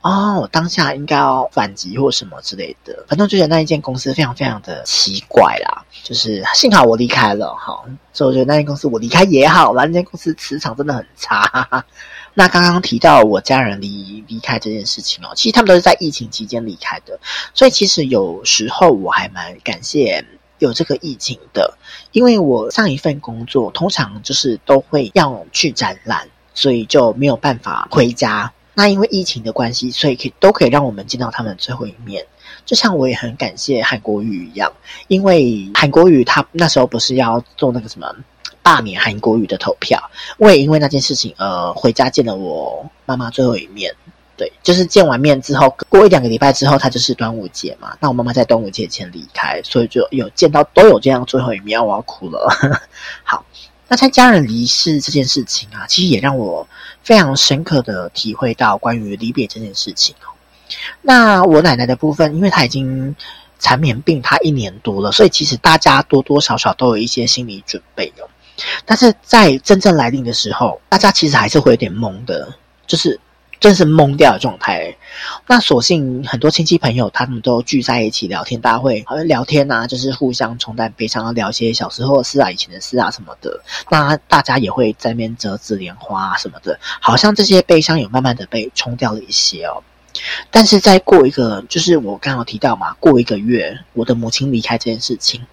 [0.01, 5.85] 哦，我当下应该要反击或什么之类的，反正就觉得那一间公司非常非常的奇怪啦。
[6.05, 7.83] 就是幸好我离开了哈，
[8.13, 11.85] 所以我觉得那间公司我离开也好，那间公司磁场真的很差。
[12.33, 17.19] 那刚刚提到我家人离离开这件事情哦，其实他们都是在疫情期间离开的，
[17.53, 20.25] 所以其实有时候我还蛮感谢
[20.61, 21.77] 有这个疫情的，
[22.13, 28.53] 因为我上一份工作通常就是都会要去展览，所以就没有办法回家。
[28.79, 32.25] 那因为疫情的关系，所以可以都可以让我们见到他们最后一面。
[32.65, 34.73] 就像我也很感谢韩国瑜一样，
[35.09, 38.15] 因为韩国瑜他那时候不是要做那个什么
[38.63, 40.01] 罢免韩国瑜的投票，
[40.39, 43.93] 我也因为那件事情呃回家见了我妈妈最后一面。
[44.37, 47.97] 对，就是见完面之后，过一两个礼拜之后，他就是端午节嘛。
[47.99, 52.49] 那我妈妈在端午节前离开，所以就有见到都有这样最后一面，我要哭了。
[53.25, 53.45] 好。
[53.89, 56.69] 那在家人离世这件事情啊，其实也让我
[57.03, 60.29] 非常深刻的体会到关于离别这件事情哦。
[61.01, 63.17] 那我奶奶的部分，因为她已经
[63.59, 68.29] 缠绵病她一年多了，所以其实大家多多少少都有一些心理准备哦。
[68.85, 72.53] 但是在真正来临的时候，大家其实还是会有点懵的，
[72.87, 73.19] 就是
[73.61, 74.97] 真是懵掉的状态。
[75.47, 83.61] 那所幸很多亲戚朋友他们都聚在一起聊天，大家会好像聊天啊，就是互相冲淡悲伤，聊些小时候的事啊、以前的事啊什么的。
[83.91, 89.83] 那大家也会在那边折纸莲花什么的，好像这些悲伤有慢慢的被冲掉了一些哦。
[90.51, 95.45] 但是再过一个，就是我刚刚提到嘛，过一个月，我的母亲离开这件事情，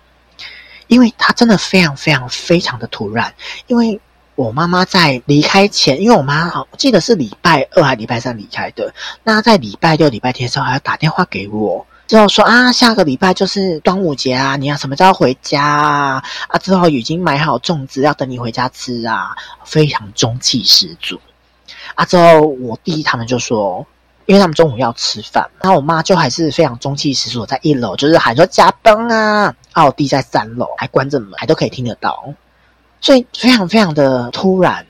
[0.87, 3.33] 因为她真的非常非常非常的突然，
[3.67, 3.99] 因为。
[4.35, 8.93] 我妈妈在离开前，因为我妈好记得是礼拜二还礼拜三离开的。
[9.23, 16.23] 那在礼拜六、礼拜天的时候，还要打电话给我，之后说啊，下个礼拜就是端午节啊，你要什么时候回家啊？
[16.49, 21.17] 啊，之后已经买好粽子要等你回家吃啊，非常中气十足。
[21.95, 23.87] 啊，之后我弟他们就说，
[24.25, 32.33] 因为他们中午要吃饭，然后我妈就还是非常中气十足，在一楼就是喊说加班啊，啊，我弟在三楼还关着门，还都可以听得到。
[33.05, 34.83] 所以非常非常的突然，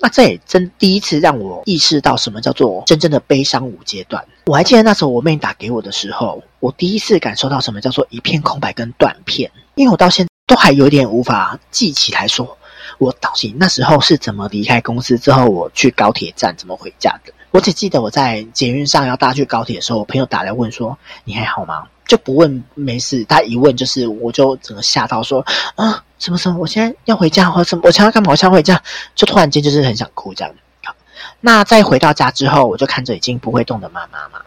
[0.00, 4.24] 那这也真第一次让我意识到什么叫做真正的悲伤五阶段。
[4.46, 12.58] 我还记得那时候我妹打给我的时候，我第一次感受到什么叫做一片空白跟断片，因为我到现在都还有点无法记起来说，
[12.98, 17.32] 我到底那时候是怎么离开公司之后，我去高铁站怎么回家的。
[17.52, 25.46] 我只记得我在捷运上要搭去高铁的时候，我朋友打来问说：“你还好吗？”就不问没事，他一问就是，我就整个吓到说
[25.76, 28.32] 啊，什么什么，我现在要回家，或什么，我现在干嘛？
[28.32, 28.82] 我想回家，
[29.14, 30.52] 就突然间就是很想哭这样。
[30.82, 30.92] 好，
[31.40, 34.40] 那在回到家之后，我就看着已经不会动的妈妈嘛，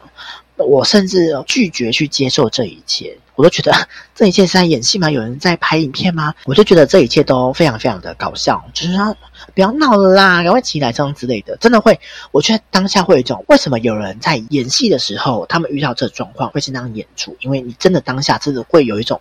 [0.57, 3.17] 我甚至拒绝去接受这一切。
[3.35, 3.71] 我都觉得
[4.13, 5.09] 这一切是在演戏吗？
[5.09, 6.33] 有人在拍影片吗？
[6.43, 9.15] 我就觉得这一切都非常非常的搞笑，就是说
[9.55, 11.99] 不要闹了啦，赶快起来这样之类的，真的会，
[12.31, 17.35] 我觉得当下会有一种为什么有人在演戏的时候，他们遇到这状况会是那样演出？
[17.39, 19.19] 因为你真的当下真的会有一种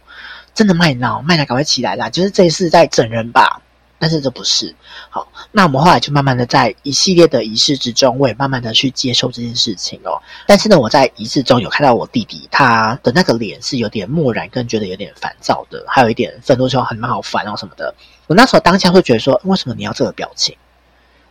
[0.54, 3.61] 真的卖闹，卖脑赶快起来啦，就是这一次在整人吧。
[4.02, 4.74] 但是这不是
[5.10, 10.20] 好，那我们后来就慢慢的在一系列的仪式之中，我也慢慢的去接受这件事情哦。
[10.44, 17.94] 但是呢，我在仪式中有看到我弟弟他的那个脸是有点漠然，跟觉得有点烦躁的，还有一点愤怒，说很好烦哦什么的。
[18.26, 20.56] 我那时候当下会觉得说，为什么你要这个表情？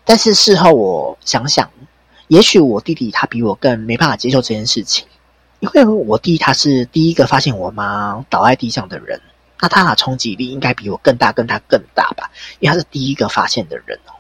[0.06, 1.70] 但是事后我想想，
[2.30, 5.06] 也许我弟弟他比我更没办法接受这件事情，
[5.60, 9.20] 因为我弟他是第一个发现我妈倒在地上的人。
[9.62, 12.30] 那他的冲击力应该比我更大，更大更大吧？
[12.60, 14.12] 因为他是第一个发现的人哦。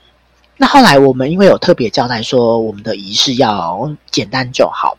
[0.55, 4.97] 那后来我们因为有特别交代说，我们的仪式要简单就好。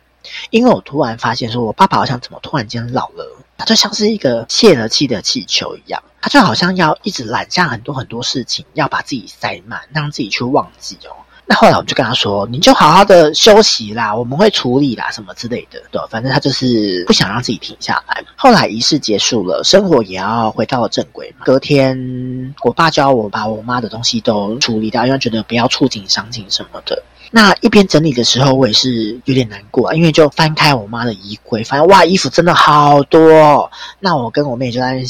[0.51, 11.15] 因为我突然发现说，我爸爸好像怎么突然间老了，他就像是一个泄了气的气球一样，他就好像要一直揽下很多很多事情，要把自己塞满，让自己去忘记哦。
[11.53, 18.23] 后来我们就跟他说：“你就好好的休息啦，我们会处理啦，什么之类的。”对，反正他就是不想让自己停下来。
[18.35, 21.45] 后来仪式结束了，生活也要回到了正轨嘛。
[21.45, 27.01] 隔天，我爸教我把我妈的东西都处理掉，因为觉得不要触景伤情什么的。
[27.35, 33.71] 那一边整理的时候，我也是有点难过，因为就翻开我妈的衣柜，发现哇，衣服真的好多哦。
[33.99, 35.01] 那我跟我妹就在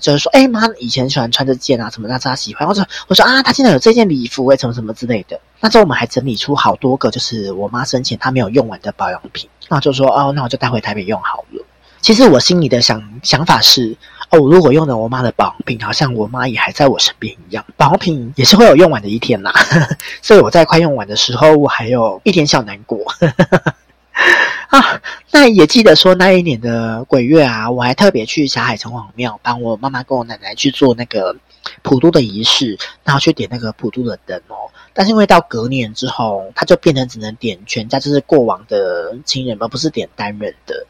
[0.00, 2.66] 就是说，哎妈，以前喜欢穿这件啊，什么，那她喜欢。
[2.66, 5.38] 我说我说啊，她现在有这件礼服，诶什么什么之类的。
[5.60, 9.48] 那之后我们还整理出好多个，就是我妈生前她没有用完的保养品。
[9.68, 11.64] 那就说哦，那我就带回台北用好了。
[12.00, 13.96] 其实我心里的想想法是。
[14.30, 17.64] 哦，如果用了我妈的保品，好像我妈也还在我身边一样。
[17.78, 19.50] 保品也是会有用完的一天呐，
[20.20, 22.98] 所以我在快用完的时候，我还有一点小难过。
[24.68, 31.34] 啊，那也记得说那一年的鬼月啊，我还特别去霞海城隍庙帮我妈妈跟我奶奶去做那个
[31.80, 34.68] 普渡的仪式，然后去点那个普渡的灯哦。
[34.92, 40.86] 但是因为到隔年之后，它就变成只能点全家，就是过往的亲人，而不是点单人的。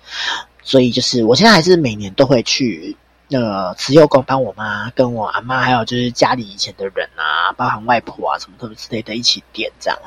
[0.64, 2.96] 所以就是我现在还是每年都会去。
[3.30, 9.98] 呃，慈幼宫帮我妈跟我阿妈，还有就是家里以前的人啊，包含外婆啊什么什么之类的一起点这样。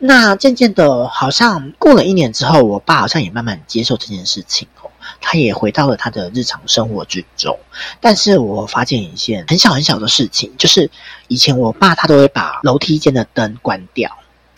[0.00, 7.56] 那渐渐的，好像过了一年之后，我爸好像也慢慢接受这件事情哦，他也回到了他的日常生活之中。
[8.00, 10.90] 但是我发现一件很小很小的事情，就是
[11.28, 14.10] 以前我爸他都会把楼梯间的灯关掉，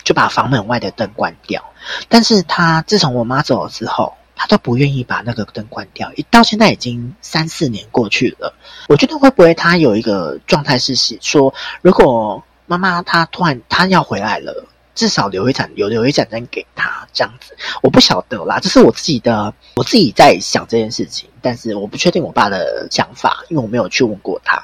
[0.03, 1.63] 就把房门外的灯关掉。
[2.07, 8.53] 但是他自从我妈走了之后，他都不愿意把那个灯关掉，一到现在已经三四年过去了。
[8.87, 17.53] 我觉得会不会他有一个状态是是说，如果妈妈她突然她要回来了，至少留一盏有留一盏灯给她这样子。
[17.83, 24.63] 我不晓得啦，这是我自己的，我自己在想这件事情，但是我不确定我爸的想法，因为我没有去问过他。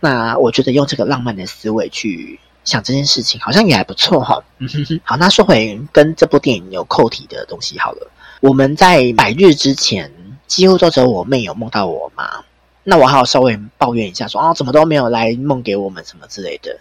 [0.00, 4.42] 那我觉得用这个浪漫的思维去想这件事情，好像也还不错哈。
[4.58, 8.10] 嗯哼哼，好，那说回跟这部电影有扣题的东西好了。
[8.42, 10.10] 我们在百日之前，
[10.48, 12.42] 几乎都只有我妹有梦到我妈。
[12.82, 16.76] 那我还要稍微抱怨一下说，啊，怎么都没有来梦给我们什么之类的。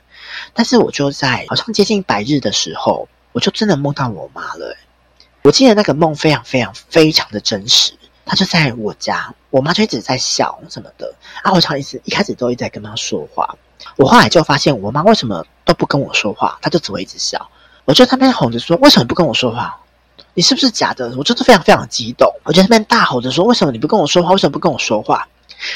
[0.55, 4.75] 但是我就在好像接近百日的时候，我就真的梦到我妈了。
[5.43, 7.93] 我记得那个梦非常非常非常的真实。
[8.25, 11.13] 她就在我家，我妈就一直在笑什么的。
[11.43, 13.55] 啊，我常一直一开始都一直在跟她说话。
[13.97, 17.47] 我后来就发现，我妈为什么都不跟我说话，她就只会一直笑。
[17.85, 19.79] 我就在那边哄着说：“为什么不跟我说话？
[20.33, 24.31] 你是不是假的？”我真的非常非常激动，我就在那边大吼着说：“为什么你不跟我说话？
[24.31, 25.27] 为什么不跟我说话？”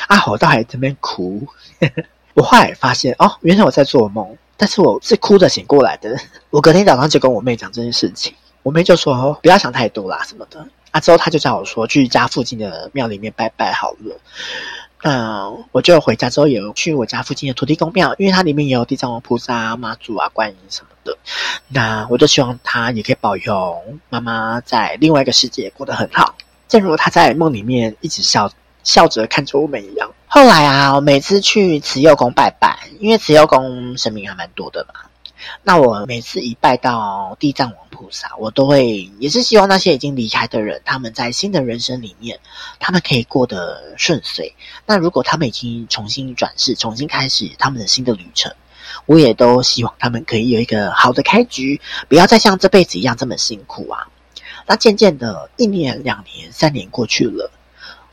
[0.08, 1.48] 啊，吼到还在那边哭。
[2.34, 6.18] 我后来发现，哦，原来我在做梦，但是我是哭着醒过来的。
[6.50, 8.34] 我隔天早上就跟我妹讲这件事情，
[8.64, 14.18] 我妹就说：“哦，不要想太多啦，什么的。”啊，之后她就叫我说去家附近的庙里面拜拜好了。
[15.04, 21.18] 那我就回家之后也去我家附近的土地公庙，因为它里面也有地藏王菩萨啊、妈祖啊、观音什么的。
[21.70, 26.36] 那我就希望他也可以保佑妈妈在另外一个世界过得很好，
[26.68, 28.52] 正如他在梦里面一直笑
[28.84, 30.12] 笑着看着我们一样。
[30.28, 35.00] 后来啊，我每次去慈幼宫拜拜，因为慈幼宫神明还蛮多的嘛。
[35.64, 42.40] 那我每次一拜到地藏王菩萨，我都会也是希望那些已经离开的人，他们在新的人生里面，
[42.80, 44.56] 他们可以过得顺遂。
[44.88, 48.52] 那如果他们已经重新转世，重新开始他们的新的旅程，
[49.06, 54.08] 我也都希望他们可以有一个好的开局，不要再像这辈子一样这么辛苦啊。
[54.68, 57.52] 那渐渐的，一年、两年、三年过去了。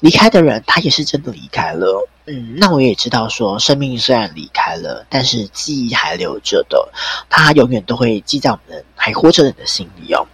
[0.00, 2.08] 离开的人，他也是真的离开了。
[2.26, 6.90] 嗯，那我也知道说，生命虽然离开了，但是记忆还留着的，
[7.30, 10.26] 他永远都会记在我们还活着人的心里哦。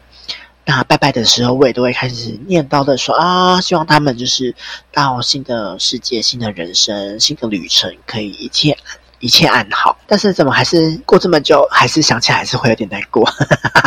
[0.65, 4.55] 那拜拜的时候，我也都会开始念叨的说啊，希望他们就是
[4.91, 8.77] 到新的世界、新的人生、新的旅程，可以一切
[9.21, 9.97] 一切安好。
[10.07, 13.25] 但是怎么还是过这么久，还是想起来还是会有点难过。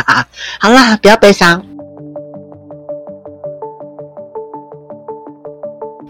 [0.58, 1.64] 好啦，不要悲伤。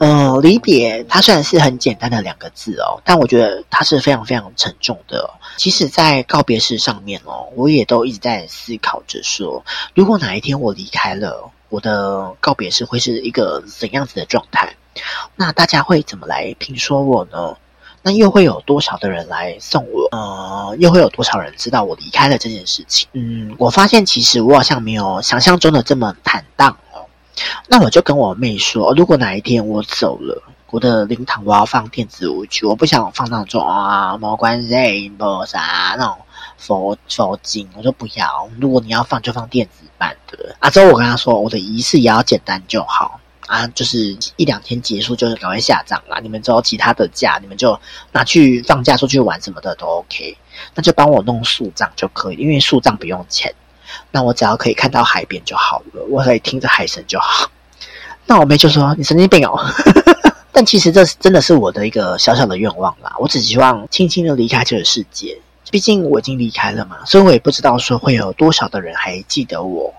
[0.00, 5.30] 嗯，离别它虽然是很简单的两个字哦，但我觉得它是非常非常沉重的。
[5.56, 9.64] 其实，在告别式上面哦，我也都一直在思考着说，
[9.94, 14.74] 如果哪一天我离开了，我的告别式会是一个怎样子的状态？
[15.36, 17.56] 那大家会怎么来评说我呢？
[18.02, 20.08] 那又会有多少的人来送我？
[20.10, 23.08] 呃，又会有多少人知道我离开了这件事情？
[23.12, 27.06] 嗯，我发现其实我好像没有想象中的这么坦荡哦。
[27.68, 36.16] 那我就跟我妹说，如果哪一天我走了，我的灵堂我要放电子舞曲，我不想放那种啊，没关系，没啥那种
[36.58, 38.48] 佛佛经，我说不要。
[38.60, 40.54] 如果你要放，就放电子版的。
[40.58, 46.18] 啊，之后我跟他说，我的仪式也要简单就好啊，就是一两天结束，就是赶快下葬啦。
[46.22, 47.78] 你们之后其他的假，你们就
[48.12, 50.36] 拿去放假出去玩什么的都 OK，
[50.74, 53.52] 那就帮我弄树葬就可以，因为树葬不用钱。
[54.10, 57.50] 那我只要可以看到海边就好了，我可以听着海声就好。
[58.26, 59.58] 那我妹就说：“你神经病哦！”
[60.52, 63.12] 但其实这真的是我的一个小小的愿望啦。
[63.18, 65.36] 我只希望轻轻的离开这个世界，
[65.70, 69.92] 毕竟我已经离开了嘛，所以我也不知道说会有多少的人还记得我。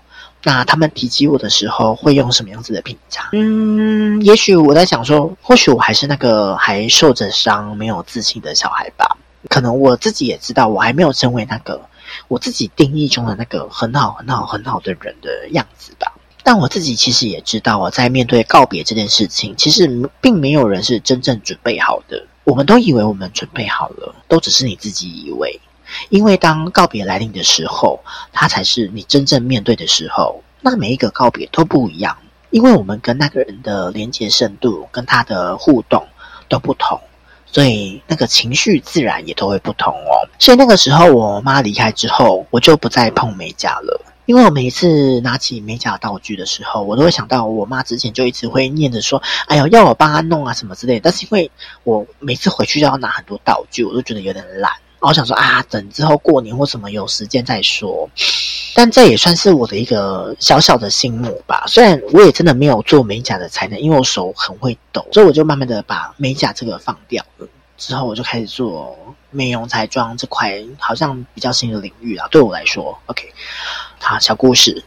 [0.44, 3.30] 那他们提及我的时候会用什么样子的评价？
[3.32, 9.16] 嗯，也许我在想说，或许我还是那个还受着伤、没有自信的小孩吧。
[9.48, 11.80] 可能我自己也知道，我还没有成为那个。
[12.28, 16.12] 我自己定义中的那个很好、很好、很好的人的样子吧。
[16.42, 19.88] 但我自己其实也知道，我在面对告别这件事情，其实
[20.20, 22.24] 并没有人是真正准备好的。
[22.44, 25.58] 我们都以为我们准备好了，都只是你自己以为。
[26.08, 28.00] 因为当告别来临的时候，
[28.32, 30.42] 它才是你真正面对的时候。
[30.60, 32.16] 那每一个告别都不一样，
[32.50, 36.06] 因为我们跟那个人的连接深度、跟他的互动
[36.48, 36.98] 都不同。
[37.46, 40.26] 所以那个情绪自然也都会不同哦。
[40.40, 44.00] 所以那个时候我妈离开之后，我就不再碰美甲了。
[44.26, 51.50] 因为我每一次拿起美甲道具的时候，我都会想到我妈之前就一直会念着说：“哎呦，要我帮她弄啊什么之类。”但是因为
[51.84, 54.72] 我每次回去都要拿很多道具，我都觉得有点懒。
[55.08, 58.08] 我想说啊，等之后过年或什么有时间再说。
[58.76, 61.64] 但这也算是我的一个小小的心目吧。
[61.68, 67.46] 虽然我也真的没有做美甲的才能，因为我手很会抖，所以我就慢慢的把美甲这个放掉了。
[67.76, 68.96] 之后我就开始做
[69.30, 72.26] 美容彩妆这块，好像比较新的领域啊。
[72.30, 73.32] 对我来说，OK，
[74.00, 74.82] 好，小故事。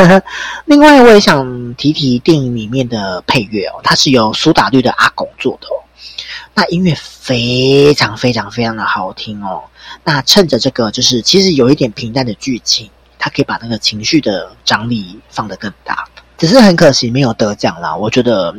[0.66, 5.76] 另外，我也想提提电影里面的配乐哦，它是由苏打绿的阿公做的哦。
[6.54, 9.62] 那音乐非常非常非常的好听哦。
[10.04, 12.90] 那趁着这个，就是其实有一点平淡的剧情。
[13.24, 16.04] 他可以把那个情绪的张力放得更大，
[16.36, 17.94] 只是很可惜没有得奖啦。
[17.94, 18.52] 我觉得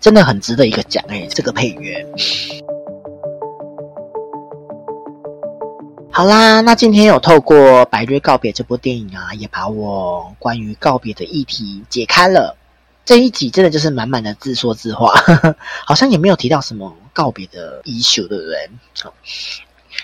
[0.00, 2.04] 真的很值得一个奖诶，这个配乐。
[6.10, 12.56] 好啦，那今天有透过《白日告别》这部电影啊，也把我关于告别的议题解开了。
[13.04, 18.70] 这一集真的就是满满的自说自话，呵呵，好像也没有提到什么告别的 issue，对不对？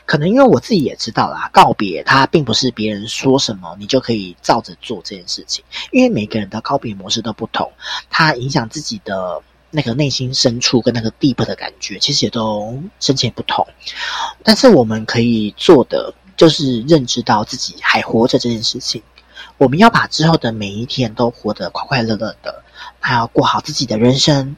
[0.05, 7.71] 可能因为我自己也知道啦，告别它并不是别人说什么你就可以照着做这件事情，因为每个人的告别模式都不同，
[8.11, 9.41] 它影响自己的
[9.71, 13.65] 那个内心深处跟那个 deep 的感觉，其实也都深浅不同。
[14.43, 19.01] 但是我们可以做的就是认知到自己还活着这件事情，
[19.57, 22.65] 我们要把之后的每一天都活得快快乐乐的，
[22.99, 24.57] 还要过好自己的人生。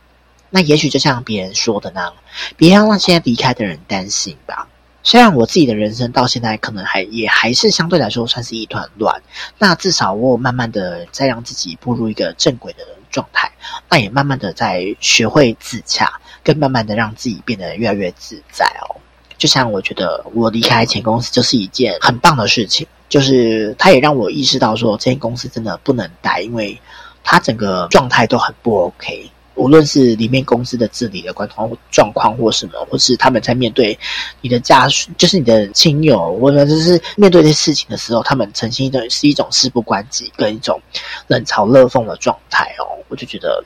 [0.56, 2.14] 那也许就像别人说的那样，
[2.56, 4.66] 别让那些离开的人担心吧。
[5.02, 9.20] 虽然我自己的人生到现在可能还也还是相对来说算是一团乱，
[9.58, 13.52] 那至少我慢慢的在让自己步入一个正轨的状态，
[13.90, 16.10] 那也慢慢的在学会自洽，
[16.42, 18.96] 更慢慢的让自己变得越来越自在哦。
[19.36, 26.80] 就像我觉得我离开前公司就是一件很棒的事情，就是它也让我意识到说这间公司真的不能待，因为
[27.22, 29.30] 它整个状态都很不 OK。
[29.56, 33.98] 无论是里面公司的治理的状况状况或什么，或是他们在面对
[34.40, 40.80] 你的家属，就是你的亲友，或者就是面对这些事情的时候，他们呈现的是一种事不关己跟一种
[41.26, 43.64] 冷嘲热讽的状态哦，我就觉得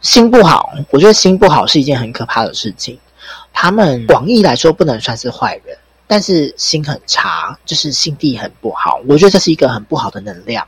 [0.00, 0.72] 心不好。
[0.90, 2.98] 我觉得心不好是一件很可怕的事情。
[3.52, 5.76] 他们广义来说不能算是坏人，
[6.06, 9.00] 但是心很差，就是心地很不好。
[9.08, 10.66] 我觉得这是一个很不好的能量。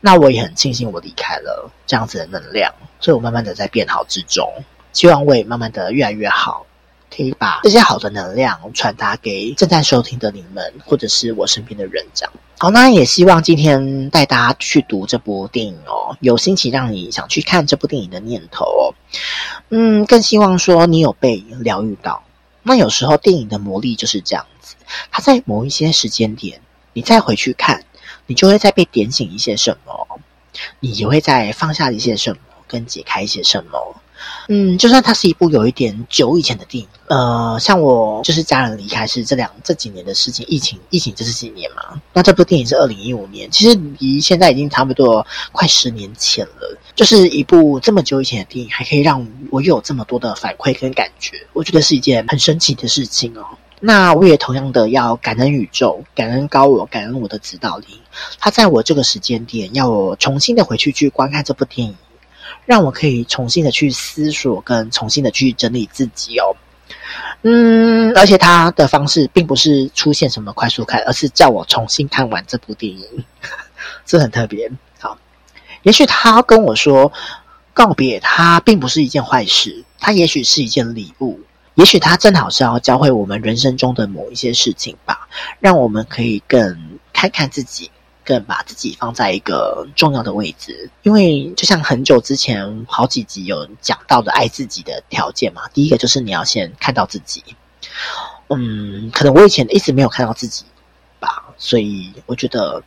[0.00, 4.46] 那我也很庆幸我离开了这样子的能量，所以我慢慢的在变好之中，
[4.92, 6.66] 希望我也慢慢的越来越好，
[7.14, 12.32] 可以把这些好的能量传达给正在收听的你们，或者是我身边的人这样。
[12.58, 18.94] 好，那也希望今天带大家去读这部电影哦，有心情让你想去看这部电影的念头哦。
[19.70, 22.22] 嗯，更希望说你有被疗愈到。
[22.62, 24.74] 那有时候电影的魔力就是这样子，
[25.10, 26.60] 它在某一些时间点，
[26.92, 27.84] 你再回去看。
[28.30, 30.20] 你就会再被点醒一些什么，
[30.80, 32.38] 你也会再放下一些什么，
[32.68, 33.96] 跟解开一些什么。
[34.48, 42.00] 嗯，就算它是一部有一点久以前的电影，呃，像我就是家人离开是这两这几年的事情，疫情疫情这是几年嘛？
[42.12, 46.76] 那这部电影是二零一五年，其实离现在已经差不多快十年前了。
[46.96, 53.44] 就是一部这么久以前的电影，还可以让我有这么多的反馈跟感觉，我觉得是一件很神奇的事情哦。
[53.80, 57.88] 那我也同样的要感恩宇宙，感恩高我，感恩我的指导灵。
[58.40, 61.94] 他在我这个时间点，要我重新的回去去观看这部电影，
[62.68, 66.54] 让我可以重新的去思索，跟重新的去整理自己哦。
[67.40, 73.24] 嗯，而且他的方式并不是出现什么快速看，而是叫我重新看完这部电影，
[74.04, 74.70] 这很特别。
[75.00, 75.16] 好，
[75.82, 77.10] 也许他跟我说
[77.72, 81.40] 告别，他并不是一件坏事，他也许是一件礼物。
[81.76, 85.26] 也许他正好是要教会我们人生中的某一些事情吧，
[85.58, 87.90] 让我们可以更看看自己，
[88.28, 90.90] 更把自己放在一个重要的位置。
[91.02, 97.42] 因为就像很久之前好几集有讲到的爱自己的条件嘛，第一个就是你要先看到自己。
[98.48, 100.66] 嗯，可能我以前一直没有看到自己
[101.18, 102.82] 吧，所以我觉得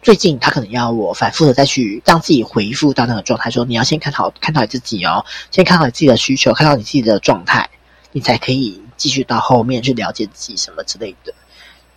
[0.00, 7.68] 最近他可能要我反复的再去让自己回复到那个状态，说你要先看好看到你自己哦，先看到你自己的需求，看到你自己的状态。
[8.10, 11.34] 你才可以继续到后面去了解自己什么之类的，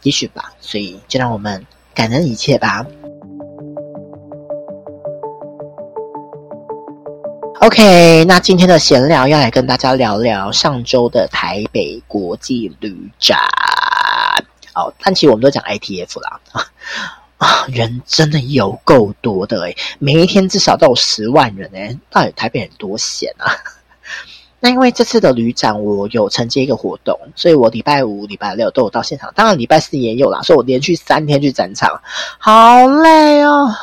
[0.03, 0.51] 也许吧。
[0.59, 2.85] 所以就让我们感恩一切吧。
[7.59, 13.37] OK，那今天的闲聊要来跟大家聊聊上周的台北国际旅展。
[14.73, 16.39] 哦，但其实我们都讲 ITF 啦，
[17.37, 23.53] 啊，人真的有够多的诶，每一天至少都有十万人诶，到底台北人多闲啊？
[24.63, 31.99] 那因为这次的旅展，我有承接一个活动，所以我礼拜五、礼拜六都有到现场，当然礼拜四也有啦，所以我连续三天去展场，
[32.37, 33.73] 好累哦，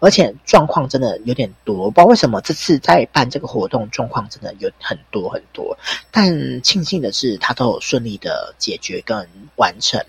[0.00, 5.78] 而且状况真的有点多，不知道为什么这次在办这个活动状况真的有很多很多，
[6.10, 10.04] 但庆幸的是，它都有顺利的解决跟完成，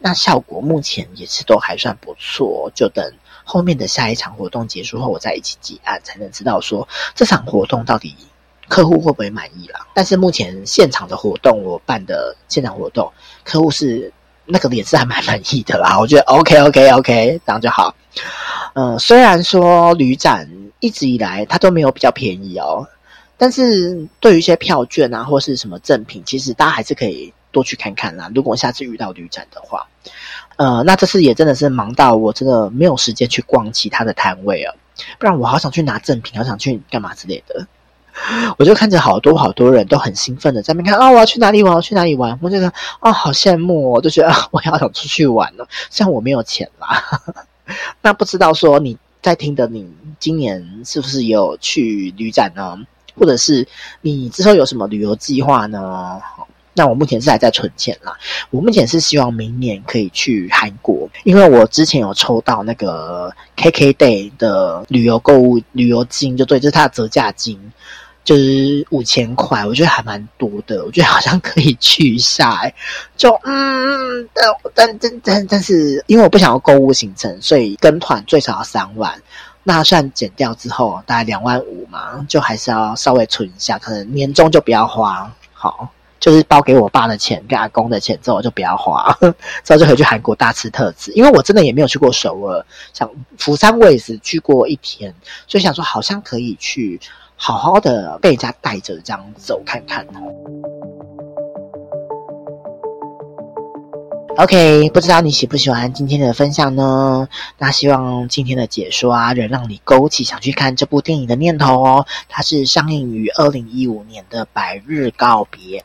[0.00, 3.08] 那效果目前也是都还算不错，就等
[3.44, 8.16] 后面的下一场活动结束后，我再一起结案，才能知道说这场活动到底。
[8.68, 9.86] 客户会不会满意啦？
[9.94, 13.12] 但是目前现场的活动，我办的现场活动，
[13.44, 14.12] 客户是
[14.46, 15.96] 那个脸是还蛮满意的啦。
[16.00, 17.94] 我觉得 OK OK OK，这样就好。
[18.74, 20.48] 嗯，虽然说旅展
[20.80, 22.86] 一直以来它都没有比较便宜哦，
[23.36, 28.30] 但是对于一些票券啊或是什么赠品，其实大家还是可以多去看看啦。
[28.34, 29.86] 如果下次遇到旅展的话，
[30.56, 34.74] 呃，那这次也真的是忙到我真的没有时间去逛其他的摊位啊，
[35.18, 37.66] 不然我好想去拿赠品，好想去干嘛之类的。
[38.58, 41.72] 我就看着好多好多人都很兴奋的在那边看啊，我要去哪里玩？
[41.72, 42.38] 我要去哪里玩？
[42.42, 45.66] 我觉得啊，好羡慕哦，就觉得 我要想出去玩了。
[45.90, 47.02] 像我没有钱啦，
[48.02, 49.88] 那不知道说你在听的，你
[50.20, 52.78] 今年是不是也有去旅展呢？
[53.16, 53.66] 或者是
[54.00, 56.20] 你之后有什么旅游计划呢？
[56.76, 58.12] 那我目前是还在存钱啦。
[58.50, 67.56] 我目前是希望明年可以去韩国，因为我之前有抽到那个 KKday 的旅游购物旅游金，就对，就是它的折价金，
[68.24, 72.74] 就是五千块，我觉得还蛮多的，我觉得好像可以去一下，欸。
[73.16, 79.22] 就嗯，但但但但但是，因为我不想要购物行程，所以跟团最少要三万。
[79.62, 85.30] 那算减掉之后，大概两万五嘛，就还是要稍微存一下，可能年终就不要花。
[85.52, 85.88] 好。
[86.20, 89.14] 就是包给我爸的钱跟阿公的钱之后就不要花，
[89.62, 91.12] 之后就可以去韩国大吃特吃。
[91.12, 92.64] 因为我真的也没有去过首尔，
[92.94, 95.14] 像釜山我也是去过一天，
[95.46, 96.98] 所以想说好像可以去
[97.36, 100.32] 好好的被人家带着这样走看看哦。
[104.36, 107.28] OK，不知道你喜不喜欢今天的分享呢？
[107.56, 112.04] 那希望今天的解说啊，能让你勾起想去看这部电影的念头哦。
[112.28, 115.78] 它是上映于二零一五年的《百日告别》。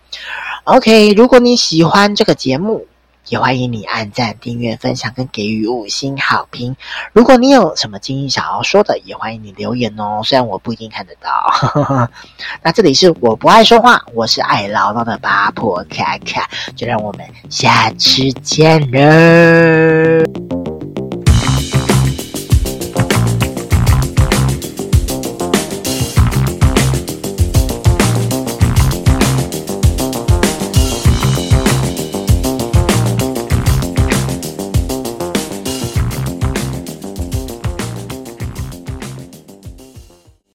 [0.63, 2.87] OK，如果你喜欢这个节目，
[3.29, 6.75] 也欢迎你按赞、订阅、分享跟给予五星好评。
[7.13, 10.21] 如果你有什么建议想要说的，也欢迎你留言哦。
[10.23, 12.09] 虽然我不一定看得到。
[12.63, 20.58] 那这里是我不爱说话，我是爱唠叨的八婆卡卡，就让我们下次见了。